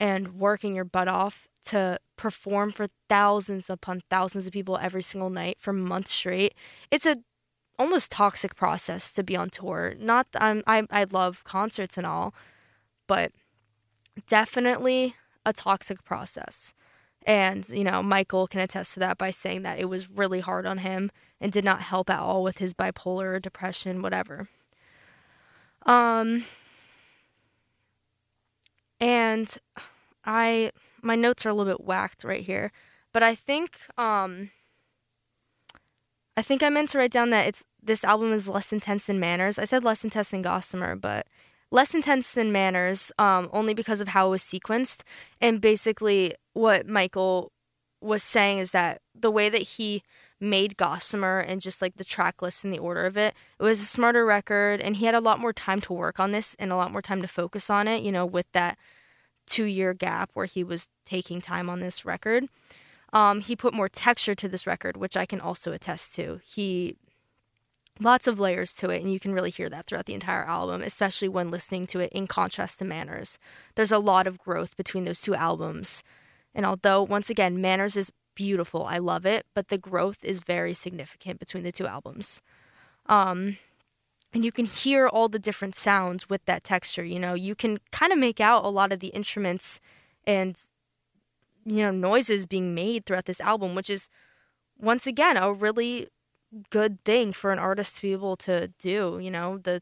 and 0.00 0.38
working 0.38 0.74
your 0.74 0.84
butt 0.84 1.08
off 1.08 1.48
to 1.64 1.98
perform 2.16 2.72
for 2.72 2.88
thousands 3.08 3.70
upon 3.70 4.02
thousands 4.10 4.46
of 4.46 4.52
people 4.52 4.78
every 4.80 5.02
single 5.02 5.30
night 5.30 5.58
for 5.60 5.72
months 5.72 6.12
straight. 6.12 6.54
It's 6.90 7.06
a 7.06 7.18
almost 7.78 8.10
toxic 8.10 8.54
process 8.54 9.12
to 9.12 9.22
be 9.22 9.36
on 9.36 9.50
tour. 9.50 9.94
Not 9.98 10.26
I'm 10.34 10.62
I 10.66 10.84
I 10.90 11.04
love 11.04 11.44
concerts 11.44 11.96
and 11.96 12.06
all, 12.06 12.34
but 13.06 13.32
definitely 14.26 15.14
a 15.44 15.52
toxic 15.52 16.04
process. 16.04 16.74
And, 17.24 17.68
you 17.68 17.84
know, 17.84 18.02
Michael 18.02 18.46
can 18.46 18.60
attest 18.60 18.94
to 18.94 19.00
that 19.00 19.18
by 19.18 19.30
saying 19.30 19.62
that 19.62 19.78
it 19.78 19.84
was 19.84 20.10
really 20.10 20.40
hard 20.40 20.66
on 20.66 20.78
him 20.78 21.10
and 21.42 21.52
did 21.52 21.64
not 21.64 21.82
help 21.82 22.08
at 22.08 22.20
all 22.20 22.42
with 22.42 22.58
his 22.58 22.72
bipolar, 22.72 23.42
depression, 23.42 24.00
whatever. 24.00 24.48
Um 25.84 26.44
and 29.00 29.58
I 30.24 30.70
my 31.02 31.16
notes 31.16 31.44
are 31.44 31.50
a 31.50 31.54
little 31.54 31.70
bit 31.70 31.84
whacked 31.84 32.24
right 32.24 32.44
here, 32.44 32.72
but 33.12 33.22
I 33.22 33.34
think 33.34 33.78
um 33.98 34.50
I 36.36 36.42
think 36.42 36.62
I 36.62 36.70
meant 36.70 36.90
to 36.90 36.98
write 36.98 37.10
down 37.10 37.30
that 37.30 37.48
it's 37.48 37.64
this 37.82 38.04
album 38.04 38.32
is 38.32 38.48
less 38.48 38.72
intense 38.72 39.06
than 39.06 39.20
Manners. 39.20 39.58
I 39.58 39.64
said 39.64 39.84
less 39.84 40.04
intense 40.04 40.28
than 40.28 40.42
Gossamer, 40.42 40.94
but 40.94 41.26
less 41.72 41.94
intense 41.94 42.32
than 42.32 42.52
Manners, 42.52 43.10
um, 43.18 43.48
only 43.52 43.74
because 43.74 44.00
of 44.00 44.08
how 44.08 44.28
it 44.28 44.30
was 44.30 44.42
sequenced. 44.42 45.02
And 45.40 45.60
basically, 45.60 46.34
what 46.52 46.86
Michael 46.86 47.50
was 48.00 48.22
saying 48.22 48.58
is 48.58 48.70
that 48.70 49.00
the 49.14 49.30
way 49.30 49.48
that 49.48 49.62
he 49.62 50.02
made 50.42 50.76
Gossamer 50.76 51.38
and 51.38 51.60
just 51.60 51.80
like 51.80 51.96
the 51.96 52.04
track 52.04 52.42
list 52.42 52.64
and 52.64 52.72
the 52.72 52.78
order 52.78 53.06
of 53.06 53.16
it, 53.16 53.34
it 53.58 53.62
was 53.62 53.80
a 53.80 53.86
smarter 53.86 54.26
record, 54.26 54.80
and 54.80 54.96
he 54.96 55.06
had 55.06 55.14
a 55.14 55.20
lot 55.20 55.40
more 55.40 55.52
time 55.52 55.80
to 55.82 55.92
work 55.92 56.20
on 56.20 56.32
this 56.32 56.56
and 56.58 56.72
a 56.72 56.76
lot 56.76 56.92
more 56.92 57.02
time 57.02 57.22
to 57.22 57.28
focus 57.28 57.70
on 57.70 57.88
it. 57.88 58.02
You 58.02 58.12
know, 58.12 58.26
with 58.26 58.50
that 58.52 58.76
two 59.46 59.64
year 59.64 59.94
gap 59.94 60.30
where 60.34 60.46
he 60.46 60.64
was 60.64 60.88
taking 61.04 61.40
time 61.40 61.68
on 61.68 61.80
this 61.80 62.04
record. 62.04 62.48
Um, 63.12 63.40
he 63.40 63.54
put 63.54 63.74
more 63.74 63.88
texture 63.88 64.34
to 64.34 64.48
this 64.48 64.66
record, 64.66 64.96
which 64.96 65.16
I 65.16 65.26
can 65.26 65.40
also 65.40 65.72
attest 65.72 66.14
to. 66.14 66.40
He 66.42 66.96
lots 68.00 68.26
of 68.26 68.40
layers 68.40 68.72
to 68.72 68.88
it 68.90 69.02
and 69.02 69.12
you 69.12 69.20
can 69.20 69.34
really 69.34 69.50
hear 69.50 69.68
that 69.68 69.86
throughout 69.86 70.06
the 70.06 70.14
entire 70.14 70.44
album 70.44 70.82
especially 70.82 71.28
when 71.28 71.50
listening 71.50 71.86
to 71.86 72.00
it 72.00 72.10
in 72.10 72.26
contrast 72.26 72.78
to 72.78 72.86
manners 72.86 73.38
there's 73.74 73.92
a 73.92 73.98
lot 73.98 74.26
of 74.26 74.38
growth 74.38 74.74
between 74.78 75.04
those 75.04 75.20
two 75.20 75.34
albums 75.34 76.02
and 76.54 76.64
although 76.64 77.02
once 77.02 77.28
again 77.28 77.60
manners 77.60 77.94
is 77.94 78.10
beautiful 78.34 78.84
i 78.84 78.98
love 78.98 79.26
it 79.26 79.46
but 79.54 79.68
the 79.68 79.78
growth 79.78 80.24
is 80.24 80.40
very 80.40 80.74
significant 80.74 81.38
between 81.38 81.62
the 81.62 81.72
two 81.72 81.86
albums 81.86 82.40
um 83.06 83.56
and 84.34 84.44
you 84.44 84.52
can 84.52 84.64
hear 84.64 85.06
all 85.06 85.28
the 85.28 85.38
different 85.38 85.74
sounds 85.74 86.28
with 86.28 86.44
that 86.44 86.64
texture 86.64 87.04
you 87.04 87.18
know 87.18 87.34
you 87.34 87.54
can 87.54 87.78
kind 87.90 88.12
of 88.12 88.18
make 88.18 88.40
out 88.40 88.64
a 88.64 88.68
lot 88.68 88.92
of 88.92 89.00
the 89.00 89.08
instruments 89.08 89.80
and 90.26 90.56
you 91.64 91.82
know 91.82 91.90
noises 91.90 92.46
being 92.46 92.74
made 92.74 93.04
throughout 93.04 93.26
this 93.26 93.40
album 93.40 93.74
which 93.74 93.90
is 93.90 94.08
once 94.78 95.06
again 95.06 95.36
a 95.36 95.52
really 95.52 96.08
good 96.70 97.02
thing 97.04 97.32
for 97.32 97.52
an 97.52 97.58
artist 97.58 97.96
to 97.96 98.02
be 98.02 98.12
able 98.12 98.36
to 98.36 98.68
do. 98.78 99.18
You 99.20 99.30
know, 99.30 99.58
the 99.58 99.80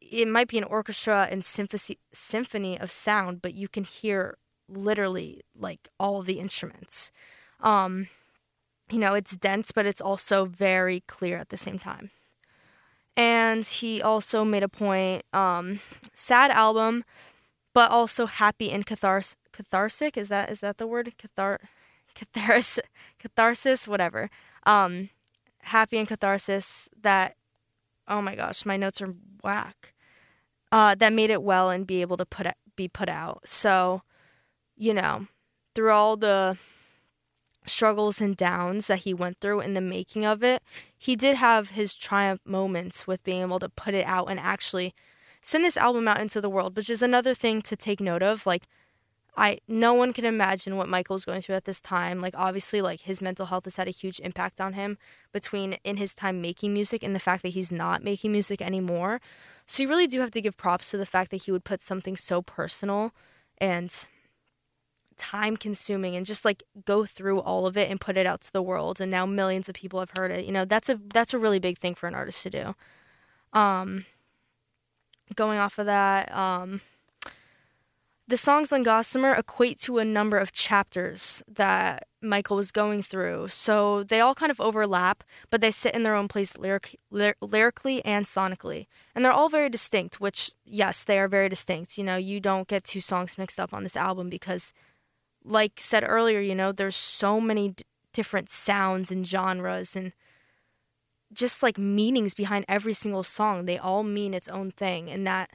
it 0.00 0.28
might 0.28 0.48
be 0.48 0.58
an 0.58 0.64
orchestra 0.64 1.26
and 1.30 1.44
symphony 1.44 1.98
symphony 2.12 2.78
of 2.78 2.90
sound, 2.90 3.42
but 3.42 3.54
you 3.54 3.68
can 3.68 3.84
hear 3.84 4.38
literally 4.68 5.42
like 5.58 5.88
all 5.98 6.20
of 6.20 6.26
the 6.26 6.38
instruments. 6.38 7.10
Um, 7.60 8.08
you 8.90 8.98
know, 8.98 9.14
it's 9.14 9.36
dense, 9.36 9.72
but 9.72 9.86
it's 9.86 10.00
also 10.00 10.44
very 10.44 11.00
clear 11.06 11.38
at 11.38 11.48
the 11.48 11.56
same 11.56 11.78
time. 11.78 12.10
And 13.16 13.64
he 13.64 14.02
also 14.02 14.44
made 14.44 14.62
a 14.62 14.68
point, 14.68 15.24
um, 15.32 15.80
sad 16.14 16.50
album, 16.50 17.04
but 17.72 17.90
also 17.90 18.26
happy 18.26 18.70
and 18.70 18.86
cathars- 18.86 19.36
catharsic. 19.52 20.16
Is 20.16 20.28
that 20.28 20.50
is 20.50 20.60
that 20.60 20.78
the 20.78 20.86
word? 20.86 21.14
Cathar 21.18 21.58
catharsis 22.14 22.80
catharsis, 23.18 23.88
whatever. 23.88 24.30
Um, 24.64 25.10
happy 25.62 25.98
and 25.98 26.08
catharsis 26.08 26.88
that 27.00 27.36
oh 28.08 28.22
my 28.22 28.34
gosh, 28.34 28.64
my 28.64 28.76
notes 28.76 29.02
are 29.02 29.14
whack. 29.42 29.94
Uh, 30.72 30.94
that 30.94 31.12
made 31.12 31.30
it 31.30 31.42
well 31.42 31.70
and 31.70 31.86
be 31.86 32.00
able 32.00 32.16
to 32.16 32.26
put 32.26 32.46
be 32.76 32.88
put 32.88 33.08
out. 33.08 33.42
So, 33.46 34.02
you 34.76 34.92
know, 34.92 35.26
through 35.74 35.92
all 35.92 36.16
the 36.16 36.58
struggles 37.66 38.20
and 38.20 38.36
downs 38.36 38.86
that 38.86 39.00
he 39.00 39.14
went 39.14 39.38
through 39.40 39.60
in 39.60 39.74
the 39.74 39.80
making 39.80 40.24
of 40.24 40.42
it, 40.42 40.62
he 40.96 41.16
did 41.16 41.36
have 41.36 41.70
his 41.70 41.94
triumph 41.94 42.40
moments 42.44 43.06
with 43.06 43.22
being 43.24 43.42
able 43.42 43.58
to 43.58 43.68
put 43.68 43.94
it 43.94 44.06
out 44.06 44.26
and 44.26 44.40
actually 44.40 44.94
send 45.42 45.64
this 45.64 45.76
album 45.76 46.08
out 46.08 46.20
into 46.20 46.40
the 46.40 46.50
world, 46.50 46.76
which 46.76 46.90
is 46.90 47.02
another 47.02 47.34
thing 47.34 47.62
to 47.62 47.76
take 47.76 48.00
note 48.00 48.22
of. 48.22 48.46
Like 48.46 48.64
I 49.36 49.58
no 49.68 49.92
one 49.94 50.12
can 50.12 50.24
imagine 50.24 50.76
what 50.76 50.88
Michael's 50.88 51.24
going 51.24 51.42
through 51.42 51.56
at 51.56 51.66
this 51.66 51.80
time. 51.80 52.20
Like 52.20 52.34
obviously 52.36 52.80
like 52.80 53.02
his 53.02 53.20
mental 53.20 53.46
health 53.46 53.64
has 53.64 53.76
had 53.76 53.88
a 53.88 53.92
huge 53.92 54.18
impact 54.20 54.60
on 54.60 54.72
him 54.72 54.98
between 55.32 55.74
in 55.84 55.98
his 55.98 56.14
time 56.14 56.40
making 56.40 56.72
music 56.72 57.02
and 57.02 57.14
the 57.14 57.20
fact 57.20 57.42
that 57.42 57.50
he's 57.50 57.70
not 57.70 58.02
making 58.02 58.32
music 58.32 58.62
anymore. 58.62 59.20
So 59.66 59.82
you 59.82 59.88
really 59.88 60.06
do 60.06 60.20
have 60.20 60.30
to 60.32 60.40
give 60.40 60.56
props 60.56 60.90
to 60.90 60.96
the 60.96 61.06
fact 61.06 61.30
that 61.32 61.42
he 61.42 61.52
would 61.52 61.64
put 61.64 61.82
something 61.82 62.16
so 62.16 62.40
personal 62.40 63.12
and 63.58 64.06
time 65.16 65.56
consuming 65.56 66.14
and 66.16 66.26
just 66.26 66.44
like 66.44 66.62
go 66.84 67.04
through 67.04 67.40
all 67.40 67.66
of 67.66 67.76
it 67.76 67.90
and 67.90 68.00
put 68.00 68.16
it 68.16 68.26
out 68.26 68.40
to 68.40 68.52
the 68.52 68.62
world 68.62 69.00
and 69.00 69.10
now 69.10 69.26
millions 69.26 69.68
of 69.68 69.74
people 69.74 69.98
have 70.00 70.10
heard 70.16 70.30
it 70.30 70.44
you 70.44 70.52
know 70.52 70.64
that's 70.64 70.88
a 70.88 70.98
that's 71.12 71.34
a 71.34 71.38
really 71.38 71.58
big 71.58 71.78
thing 71.78 71.94
for 71.94 72.06
an 72.06 72.14
artist 72.14 72.42
to 72.42 72.50
do 72.50 72.74
um 73.58 74.04
going 75.34 75.58
off 75.58 75.78
of 75.78 75.86
that 75.86 76.32
um 76.34 76.80
the 78.28 78.36
songs 78.36 78.72
on 78.72 78.82
Gossamer 78.82 79.32
equate 79.32 79.80
to 79.82 79.98
a 79.98 80.04
number 80.04 80.36
of 80.36 80.52
chapters 80.52 81.44
that 81.46 82.08
Michael 82.20 82.56
was 82.56 82.72
going 82.72 83.02
through. 83.02 83.48
So 83.48 84.02
they 84.02 84.20
all 84.20 84.34
kind 84.34 84.50
of 84.50 84.60
overlap, 84.60 85.22
but 85.48 85.60
they 85.60 85.70
sit 85.70 85.94
in 85.94 86.02
their 86.02 86.16
own 86.16 86.26
place 86.26 86.56
lyric, 86.56 86.98
lyr- 87.10 87.36
lyrically 87.40 88.04
and 88.04 88.26
sonically. 88.26 88.88
And 89.14 89.24
they're 89.24 89.32
all 89.32 89.48
very 89.48 89.68
distinct, 89.68 90.20
which, 90.20 90.50
yes, 90.64 91.04
they 91.04 91.20
are 91.20 91.28
very 91.28 91.48
distinct. 91.48 91.96
You 91.96 92.04
know, 92.04 92.16
you 92.16 92.40
don't 92.40 92.66
get 92.66 92.82
two 92.82 93.00
songs 93.00 93.38
mixed 93.38 93.60
up 93.60 93.72
on 93.72 93.84
this 93.84 93.96
album 93.96 94.28
because, 94.28 94.72
like 95.46 95.74
said 95.78 96.04
earlier, 96.06 96.40
you 96.40 96.54
know, 96.54 96.72
there's 96.72 96.96
so 96.96 97.40
many 97.40 97.70
d- 97.70 97.84
different 98.12 98.50
sounds 98.50 99.10
and 99.10 99.26
genres 99.26 99.96
and 99.96 100.12
just 101.32 101.62
like 101.62 101.78
meanings 101.78 102.34
behind 102.34 102.64
every 102.68 102.92
single 102.94 103.22
song. 103.22 103.64
They 103.64 103.78
all 103.78 104.02
mean 104.02 104.34
its 104.34 104.48
own 104.48 104.70
thing. 104.70 105.10
And 105.10 105.26
that, 105.26 105.50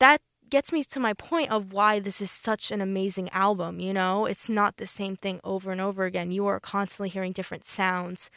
that 0.00 0.20
gets 0.50 0.72
me 0.72 0.84
to 0.84 1.00
my 1.00 1.14
point 1.14 1.50
of 1.50 1.72
why 1.72 2.00
this 2.00 2.20
is 2.20 2.30
such 2.30 2.70
an 2.70 2.80
amazing 2.80 3.28
album, 3.30 3.80
you 3.80 3.92
know? 3.92 4.26
It's 4.26 4.48
not 4.48 4.76
the 4.76 4.86
same 4.86 5.16
thing 5.16 5.40
over 5.44 5.70
and 5.70 5.80
over 5.80 6.04
again. 6.04 6.30
You 6.30 6.46
are 6.46 6.60
constantly 6.60 7.08
hearing 7.10 7.32
different 7.32 7.64
sounds, 7.64 8.30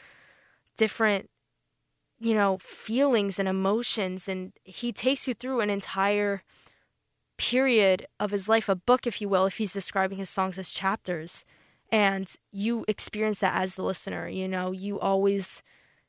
different 0.77 1.29
you 2.19 2.35
know, 2.35 2.57
feelings 2.59 3.39
and 3.39 3.49
emotions 3.49 4.29
and 4.29 4.53
he 4.63 4.91
takes 4.93 5.27
you 5.27 5.33
through 5.33 5.59
an 5.59 5.71
entire 5.71 6.43
period 7.41 8.05
of 8.19 8.29
his 8.29 8.47
life, 8.47 8.69
a 8.69 8.75
book 8.75 9.07
if 9.07 9.19
you 9.19 9.27
will, 9.27 9.47
if 9.47 9.57
he's 9.57 9.73
describing 9.73 10.19
his 10.19 10.29
songs 10.29 10.59
as 10.59 10.69
chapters. 10.69 11.43
And 11.91 12.29
you 12.51 12.85
experience 12.87 13.39
that 13.39 13.55
as 13.55 13.73
the 13.75 13.81
listener, 13.81 14.27
you 14.27 14.47
know, 14.47 14.71
you 14.71 14.99
always 14.99 15.63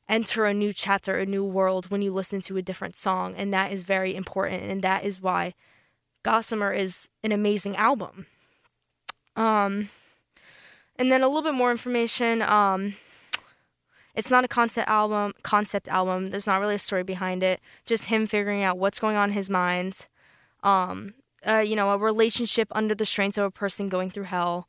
enter 0.07 0.45
a 0.45 0.53
new 0.53 0.71
chapter, 0.73 1.17
a 1.17 1.25
new 1.25 1.43
world 1.43 1.89
when 1.89 2.03
you 2.03 2.13
listen 2.13 2.39
to 2.41 2.57
a 2.57 2.61
different 2.61 2.95
song, 2.95 3.33
and 3.35 3.51
that 3.51 3.71
is 3.71 3.81
very 3.81 4.15
important 4.15 4.63
and 4.63 4.83
that 4.83 5.03
is 5.03 5.21
why 5.21 5.55
Gossamer 6.21 6.71
is 6.71 7.09
an 7.23 7.31
amazing 7.31 7.75
album. 7.77 8.27
Um, 9.35 9.89
and 10.97 11.11
then 11.11 11.23
a 11.23 11.27
little 11.27 11.41
bit 11.41 11.55
more 11.55 11.71
information. 11.71 12.43
Um, 12.43 12.93
it's 14.13 14.29
not 14.29 14.45
a 14.45 14.47
concept 14.47 14.87
album. 14.87 15.33
Concept 15.41 15.87
album. 15.87 16.27
There's 16.27 16.45
not 16.45 16.61
really 16.61 16.75
a 16.75 16.79
story 16.79 17.03
behind 17.03 17.41
it. 17.41 17.59
Just 17.87 18.05
him 18.05 18.27
figuring 18.27 18.61
out 18.61 18.77
what's 18.77 18.99
going 18.99 19.17
on 19.17 19.31
in 19.31 19.35
his 19.35 19.49
mind. 19.49 20.07
Um, 20.61 21.15
uh, 21.47 21.59
you 21.59 21.75
know, 21.75 21.91
a 21.91 21.97
relationship 21.97 22.67
under 22.71 22.95
the 22.95 23.05
strains 23.05 23.37
of 23.37 23.45
a 23.45 23.51
person 23.51 23.89
going 23.89 24.09
through 24.09 24.23
hell. 24.23 24.67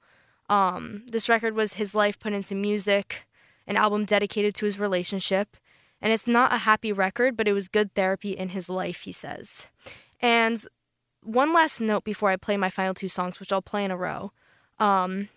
Um, 0.48 1.04
this 1.06 1.28
record 1.28 1.54
was 1.54 1.74
his 1.74 1.94
life 1.94 2.18
put 2.18 2.32
into 2.32 2.54
music. 2.54 3.26
An 3.66 3.76
album 3.76 4.04
dedicated 4.04 4.54
to 4.56 4.66
his 4.66 4.78
relationship. 4.78 5.56
And 6.02 6.12
it's 6.12 6.26
not 6.26 6.52
a 6.52 6.58
happy 6.58 6.92
record, 6.92 7.36
but 7.36 7.48
it 7.48 7.54
was 7.54 7.68
good 7.68 7.94
therapy 7.94 8.32
in 8.32 8.50
his 8.50 8.68
life, 8.68 9.00
he 9.00 9.12
says. 9.12 9.66
And 10.20 10.62
one 11.22 11.54
last 11.54 11.80
note 11.80 12.04
before 12.04 12.30
I 12.30 12.36
play 12.36 12.56
my 12.58 12.68
final 12.68 12.92
two 12.92 13.08
songs, 13.08 13.40
which 13.40 13.52
I'll 13.52 13.62
play 13.62 13.84
in 13.84 13.90
a 13.90 13.96
row. 13.96 14.32
Um, 14.78 15.30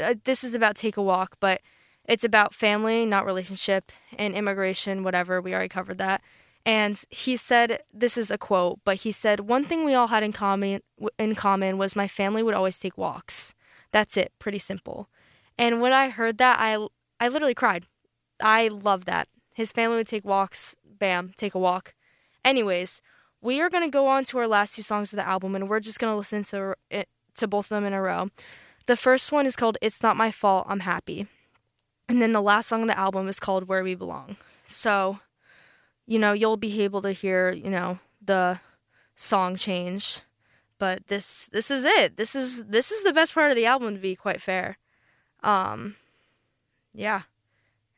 uh, 0.00 0.14
this 0.24 0.42
is 0.42 0.54
about 0.54 0.74
Take 0.74 0.96
a 0.96 1.02
Walk, 1.02 1.36
but 1.38 1.60
it's 2.04 2.24
about 2.24 2.54
family, 2.54 3.06
not 3.06 3.26
relationship, 3.26 3.92
and 4.16 4.34
immigration, 4.34 5.04
whatever. 5.04 5.40
We 5.40 5.52
already 5.52 5.68
covered 5.68 5.98
that. 5.98 6.22
And 6.68 7.02
he 7.08 7.38
said, 7.38 7.80
this 7.94 8.18
is 8.18 8.30
a 8.30 8.36
quote, 8.36 8.80
but 8.84 8.96
he 8.96 9.10
said, 9.10 9.40
one 9.40 9.64
thing 9.64 9.86
we 9.86 9.94
all 9.94 10.08
had 10.08 10.22
in 10.22 10.34
common, 10.34 10.82
in 11.18 11.34
common 11.34 11.78
was 11.78 11.96
my 11.96 12.06
family 12.06 12.42
would 12.42 12.52
always 12.52 12.78
take 12.78 12.98
walks. 12.98 13.54
That's 13.90 14.18
it, 14.18 14.32
pretty 14.38 14.58
simple. 14.58 15.08
And 15.56 15.80
when 15.80 15.94
I 15.94 16.10
heard 16.10 16.36
that, 16.36 16.58
I, 16.60 16.76
I 17.18 17.28
literally 17.28 17.54
cried. 17.54 17.86
I 18.42 18.68
love 18.68 19.06
that. 19.06 19.28
His 19.54 19.72
family 19.72 19.96
would 19.96 20.08
take 20.08 20.26
walks, 20.26 20.76
bam, 20.84 21.32
take 21.38 21.54
a 21.54 21.58
walk. 21.58 21.94
Anyways, 22.44 23.00
we 23.40 23.62
are 23.62 23.70
going 23.70 23.84
to 23.84 23.88
go 23.88 24.06
on 24.06 24.26
to 24.26 24.36
our 24.36 24.46
last 24.46 24.74
two 24.74 24.82
songs 24.82 25.10
of 25.10 25.16
the 25.16 25.26
album 25.26 25.54
and 25.54 25.70
we're 25.70 25.80
just 25.80 25.98
going 25.98 26.12
to 26.12 26.18
listen 26.18 26.44
to 26.44 26.74
to 27.36 27.48
both 27.48 27.66
of 27.66 27.70
them 27.70 27.86
in 27.86 27.94
a 27.94 28.02
row. 28.02 28.28
The 28.84 28.96
first 28.96 29.32
one 29.32 29.46
is 29.46 29.56
called 29.56 29.78
It's 29.80 30.02
Not 30.02 30.18
My 30.18 30.30
Fault, 30.30 30.66
I'm 30.68 30.80
Happy. 30.80 31.28
And 32.10 32.20
then 32.20 32.32
the 32.32 32.42
last 32.42 32.68
song 32.68 32.82
of 32.82 32.88
the 32.88 32.98
album 32.98 33.26
is 33.26 33.40
called 33.40 33.68
Where 33.68 33.82
We 33.82 33.94
Belong. 33.94 34.36
So, 34.66 35.20
you 36.08 36.18
know, 36.18 36.32
you'll 36.32 36.56
be 36.56 36.82
able 36.82 37.02
to 37.02 37.12
hear, 37.12 37.52
you 37.52 37.70
know, 37.70 37.98
the 38.24 38.58
song 39.14 39.56
change. 39.56 40.22
But 40.78 41.06
this 41.08 41.48
this 41.52 41.70
is 41.70 41.84
it. 41.84 42.16
This 42.16 42.34
is 42.34 42.64
this 42.64 42.90
is 42.90 43.02
the 43.02 43.12
best 43.12 43.34
part 43.34 43.50
of 43.50 43.56
the 43.56 43.66
album 43.66 43.94
to 43.94 44.00
be 44.00 44.16
quite 44.16 44.40
fair. 44.40 44.78
Um 45.42 45.96
yeah. 46.94 47.22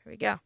Here 0.04 0.12
we 0.12 0.16
go. 0.16 0.40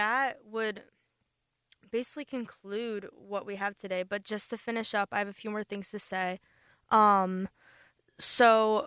That 0.00 0.38
would 0.50 0.82
basically 1.90 2.24
conclude 2.24 3.06
what 3.12 3.44
we 3.44 3.56
have 3.56 3.76
today. 3.76 4.02
But 4.02 4.24
just 4.24 4.48
to 4.48 4.56
finish 4.56 4.94
up, 4.94 5.10
I 5.12 5.18
have 5.18 5.28
a 5.28 5.34
few 5.34 5.50
more 5.50 5.62
things 5.62 5.90
to 5.90 5.98
say. 5.98 6.40
Um, 6.90 7.50
so 8.18 8.86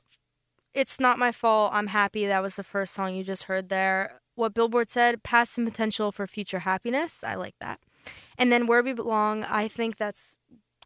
it's 0.74 1.00
not 1.00 1.20
my 1.20 1.32
fault. 1.32 1.72
I'm 1.72 1.88
happy 1.88 2.26
that 2.26 2.42
was 2.42 2.56
the 2.56 2.64
first 2.64 2.96
song 2.96 3.14
you 3.14 3.24
just 3.24 3.44
heard 3.44 3.70
there. 3.70 4.22
What 4.34 4.56
Billboard 4.56 4.90
said, 4.90 5.22
past 5.22 5.56
and 5.56 5.68
potential 5.68 6.12
for 6.12 6.26
future 6.26 6.60
happiness. 6.60 7.24
I 7.24 7.36
like 7.36 7.56
that. 7.62 7.80
And 8.40 8.52
then 8.52 8.66
Where 8.66 8.82
We 8.82 8.94
Belong, 8.94 9.44
I 9.44 9.68
think 9.68 9.98
that's 9.98 10.36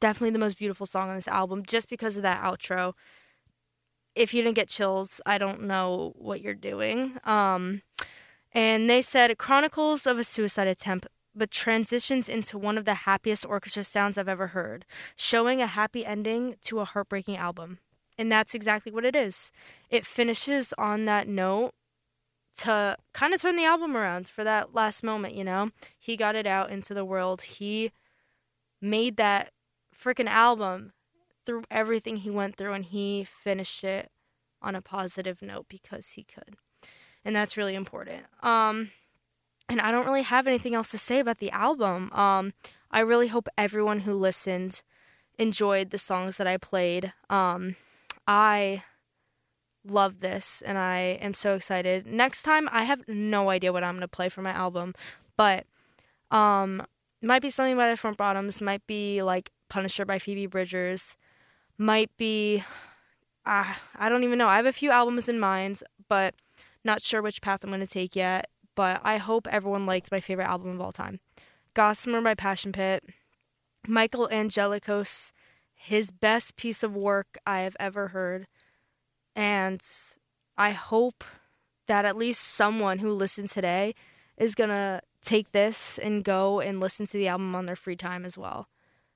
definitely 0.02 0.32
the 0.32 0.40
most 0.40 0.58
beautiful 0.58 0.86
song 0.86 1.10
on 1.10 1.16
this 1.16 1.30
album 1.30 1.64
just 1.66 1.88
because 1.88 2.18
of 2.18 2.24
that 2.24 2.42
outro. 2.44 2.94
If 4.14 4.34
you 4.34 4.44
didn't 4.44 4.58
get 4.58 4.68
chills, 4.68 5.22
I 5.26 5.38
don't 5.38 5.62
know 5.62 6.12
what 6.18 6.42
you're 6.42 6.54
doing. 6.54 7.18
Um, 7.24 7.82
and 8.58 8.90
they 8.90 9.04
said 9.04 9.38
Chronicles 9.38 10.08
of 10.08 10.18
a 10.18 10.24
Suicide 10.24 10.66
Attempt, 10.66 11.06
but 11.36 11.52
transitions 11.52 12.28
into 12.28 12.58
one 12.58 12.76
of 12.76 12.86
the 12.86 12.96
happiest 12.96 13.46
orchestra 13.46 13.84
sounds 13.84 14.18
I've 14.18 14.28
ever 14.28 14.48
heard, 14.48 14.84
showing 15.16 15.62
a 15.62 15.68
happy 15.68 16.04
ending 16.04 16.56
to 16.64 16.80
a 16.80 16.86
heartbreaking 16.86 17.38
album. 17.38 17.78
And 18.18 18.32
that's 18.32 18.56
exactly 18.56 18.92
what 18.92 19.06
it 19.06 19.16
is. 19.16 19.52
It 19.92 20.08
finishes 20.08 20.74
on 20.76 21.06
that 21.06 21.28
note 21.28 21.76
to 22.58 22.98
kind 23.14 23.32
of 23.32 23.44
turn 23.44 23.58
the 23.58 23.64
album 23.64 23.96
around 23.96 24.28
for 24.28 24.44
that 24.44 24.74
last 24.74 25.04
moment, 25.04 25.36
you 25.36 25.44
know? 25.44 25.70
He 26.00 26.18
got 26.18 26.36
it 26.36 26.48
out 26.48 26.72
into 26.72 26.96
the 26.96 27.06
world. 27.06 27.44
He 27.44 27.92
made 28.82 29.18
that 29.18 29.52
freaking 29.96 30.26
album 30.26 30.94
through 31.46 31.66
everything 31.70 32.18
he 32.18 32.32
went 32.32 32.56
through 32.56 32.74
and 32.74 32.86
he 32.86 33.24
finished 33.24 33.84
it 33.84 34.10
on 34.64 34.74
a 34.74 34.82
positive 34.82 35.44
note 35.44 35.68
because 35.70 36.10
he 36.10 36.24
could. 36.24 36.56
And 37.28 37.36
that's 37.36 37.58
really 37.58 37.76
important. 37.76 38.24
Um 38.42 38.92
and 39.68 39.82
I 39.82 39.92
don't 39.92 40.06
really 40.06 40.22
have 40.22 40.48
anything 40.48 40.74
else 40.74 40.90
to 40.92 40.98
say 40.98 41.20
about 41.20 41.40
the 41.40 41.52
album. 41.52 42.10
Um 42.14 42.54
I 42.90 43.02
really 43.02 43.28
hope 43.28 43.50
everyone 43.58 44.00
who 44.00 44.14
listened 44.14 44.82
enjoyed 45.38 45.90
the 45.90 45.98
songs 45.98 46.38
that 46.38 46.48
I 46.48 46.56
played. 46.56 47.12
Um 47.30 47.76
I 48.26 48.84
love 49.86 50.22
this 50.22 50.64
and 50.66 50.78
I 50.78 51.20
am 51.22 51.34
so 51.34 51.54
excited. 51.56 52.08
Next 52.08 52.44
time 52.44 52.70
I 52.72 52.86
have 52.86 53.06
no 53.10 53.50
idea 53.50 53.74
what 53.74 53.84
I'm 53.84 53.96
going 53.96 54.02
to 54.02 54.08
play 54.08 54.30
for 54.30 54.42
my 54.42 54.52
album, 54.52 54.96
but 55.36 55.66
um 56.32 56.88
might 57.22 57.42
be 57.42 57.50
something 57.50 57.76
by 57.76 57.90
the 57.90 57.98
front 57.98 58.16
bottoms, 58.16 58.62
might 58.62 58.88
be 58.88 59.22
like 59.22 59.52
Punisher 59.68 60.06
by 60.06 60.18
Phoebe 60.18 60.46
Bridgers, 60.46 61.18
might 61.78 62.10
be 62.16 62.64
uh, 63.46 63.74
I 63.98 64.08
don't 64.08 64.24
even 64.24 64.38
know. 64.38 64.48
I 64.48 64.56
have 64.56 64.66
a 64.66 64.72
few 64.72 64.92
albums 64.92 65.28
in 65.28 65.40
mind, 65.40 65.84
but 66.08 66.36
not 66.88 67.04
sure 67.04 67.22
which 67.22 67.42
path 67.42 67.64
I'm 67.64 67.70
going 67.70 67.82
to 67.82 67.88
take 67.88 68.16
yet. 68.16 68.50
But 68.76 69.02
I 69.04 69.18
hope 69.18 69.48
everyone 69.48 69.86
liked 69.86 70.12
my 70.12 70.20
favorite 70.20 70.48
album 70.48 70.72
of 70.72 70.82
all 70.82 70.92
time, 70.92 71.20
Gossamer 71.74 72.22
by 72.22 72.34
Passion 72.34 72.72
Pit. 72.72 73.04
Michael 73.88 74.28
Angelakos, 74.32 75.32
his 75.74 76.12
best 76.12 76.56
piece 76.58 76.84
of 76.84 76.96
work 76.96 77.38
I 77.46 77.60
have 77.62 77.78
ever 77.80 78.10
heard. 78.10 78.48
And 79.36 79.82
I 80.58 80.72
hope 80.72 81.24
that 81.88 82.06
at 82.06 82.18
least 82.18 82.42
someone 82.42 83.00
who 83.00 83.12
listened 83.12 83.50
today 83.50 83.96
is 84.38 84.56
going 84.56 84.70
to 84.70 85.02
take 85.24 85.52
this 85.52 85.98
and 85.98 86.24
go 86.24 86.60
and 86.60 86.80
listen 86.80 87.08
to 87.08 87.18
the 87.18 87.28
album 87.28 87.56
on 87.56 87.66
their 87.66 87.76
free 87.76 87.96
time 87.96 88.26
as 88.26 88.38
well. 88.38 88.68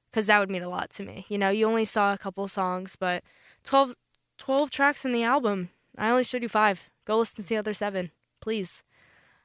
Because 0.10 0.28
that 0.28 0.40
would 0.40 0.50
mean 0.50 0.64
a 0.64 0.70
lot 0.70 0.90
to 0.92 1.04
me. 1.04 1.26
You 1.30 1.38
know, 1.38 1.50
you 1.50 1.68
only 1.68 1.86
saw 1.86 2.14
a 2.14 2.18
couple 2.18 2.48
songs, 2.48 2.96
but 2.96 3.24
12, 3.64 3.96
12 4.38 4.70
tracks 4.70 5.06
in 5.06 5.12
the 5.12 5.24
album. 5.24 5.70
I 5.98 6.10
only 6.10 6.24
showed 6.24 6.44
you 6.44 6.50
five. 6.50 6.91
Go 7.06 7.20
listen 7.20 7.44
to 7.44 7.50
the 7.50 7.58
other 7.58 7.74
seven, 7.74 8.12
please. 8.42 8.84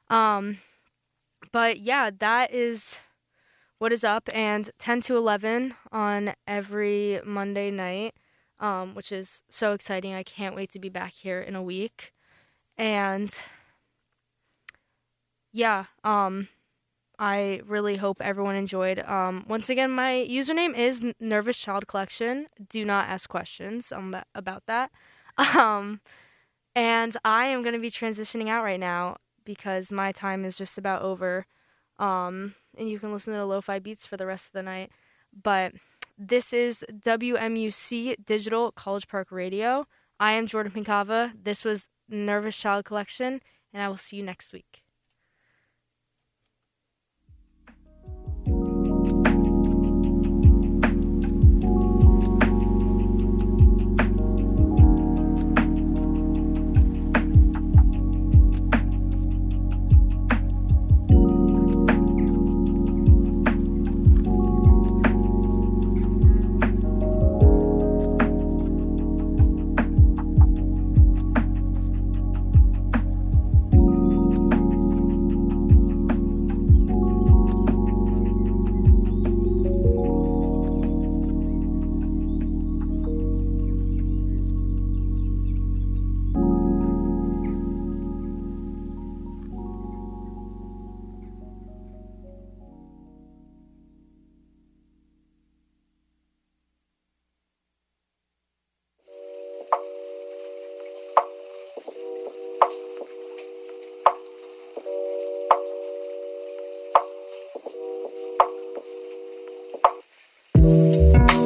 Um, 0.09 0.59
but 1.51 1.79
yeah, 1.79 2.11
that 2.19 2.53
is 2.53 2.99
what 3.77 3.91
is 3.91 4.03
up. 4.03 4.29
And 4.33 4.69
10 4.79 5.01
to 5.01 5.17
11 5.17 5.75
on 5.91 6.33
every 6.47 7.21
Monday 7.25 7.71
night 7.71 8.13
um, 8.59 8.95
which 8.95 9.11
is 9.11 9.43
so 9.49 9.73
exciting. 9.73 10.13
I 10.13 10.23
can't 10.23 10.55
wait 10.55 10.71
to 10.71 10.79
be 10.79 10.89
back 10.89 11.13
here 11.13 11.41
in 11.41 11.55
a 11.55 11.61
week. 11.61 12.13
And 12.77 13.33
yeah, 15.51 15.85
um, 16.03 16.47
I 17.19 17.61
really 17.65 17.97
hope 17.97 18.21
everyone 18.21 18.55
enjoyed. 18.55 18.99
Um, 18.99 19.45
once 19.47 19.69
again, 19.69 19.91
my 19.91 20.25
username 20.29 20.77
is 20.77 21.03
Nervous 21.19 21.57
Child 21.57 21.87
Collection. 21.87 22.47
Do 22.69 22.85
not 22.85 23.07
ask 23.07 23.29
questions 23.29 23.91
um, 23.91 24.15
about 24.35 24.63
that. 24.67 24.91
Um, 25.55 26.01
and 26.77 27.17
I 27.25 27.47
am 27.47 27.63
going 27.63 27.73
to 27.73 27.79
be 27.79 27.89
transitioning 27.89 28.49
out 28.49 28.63
right 28.63 28.79
now 28.79 29.17
because 29.43 29.91
my 29.91 30.11
time 30.11 30.45
is 30.45 30.55
just 30.55 30.77
about 30.77 31.01
over. 31.01 31.47
Um, 31.97 32.53
and 32.77 32.87
you 32.87 32.99
can 32.99 33.11
listen 33.11 33.33
to 33.33 33.39
the 33.39 33.47
lo-fi 33.47 33.79
beats 33.79 34.05
for 34.05 34.15
the 34.15 34.27
rest 34.27 34.45
of 34.45 34.51
the 34.51 34.61
night. 34.61 34.91
But 35.33 35.73
this 36.19 36.53
is 36.53 36.85
WMUC 36.93 38.23
Digital 38.23 38.71
College 38.71 39.07
Park 39.07 39.31
Radio. 39.31 39.87
I 40.19 40.33
am 40.33 40.45
Jordan 40.45 40.71
Pinkava. 40.71 41.31
This 41.43 41.65
was 41.65 41.87
Nervous 42.07 42.55
Child 42.55 42.85
Collection, 42.85 43.41
and 43.73 43.81
I 43.81 43.87
will 43.87 43.97
see 43.97 44.17
you 44.17 44.23
next 44.23 44.53
week. 44.53 44.83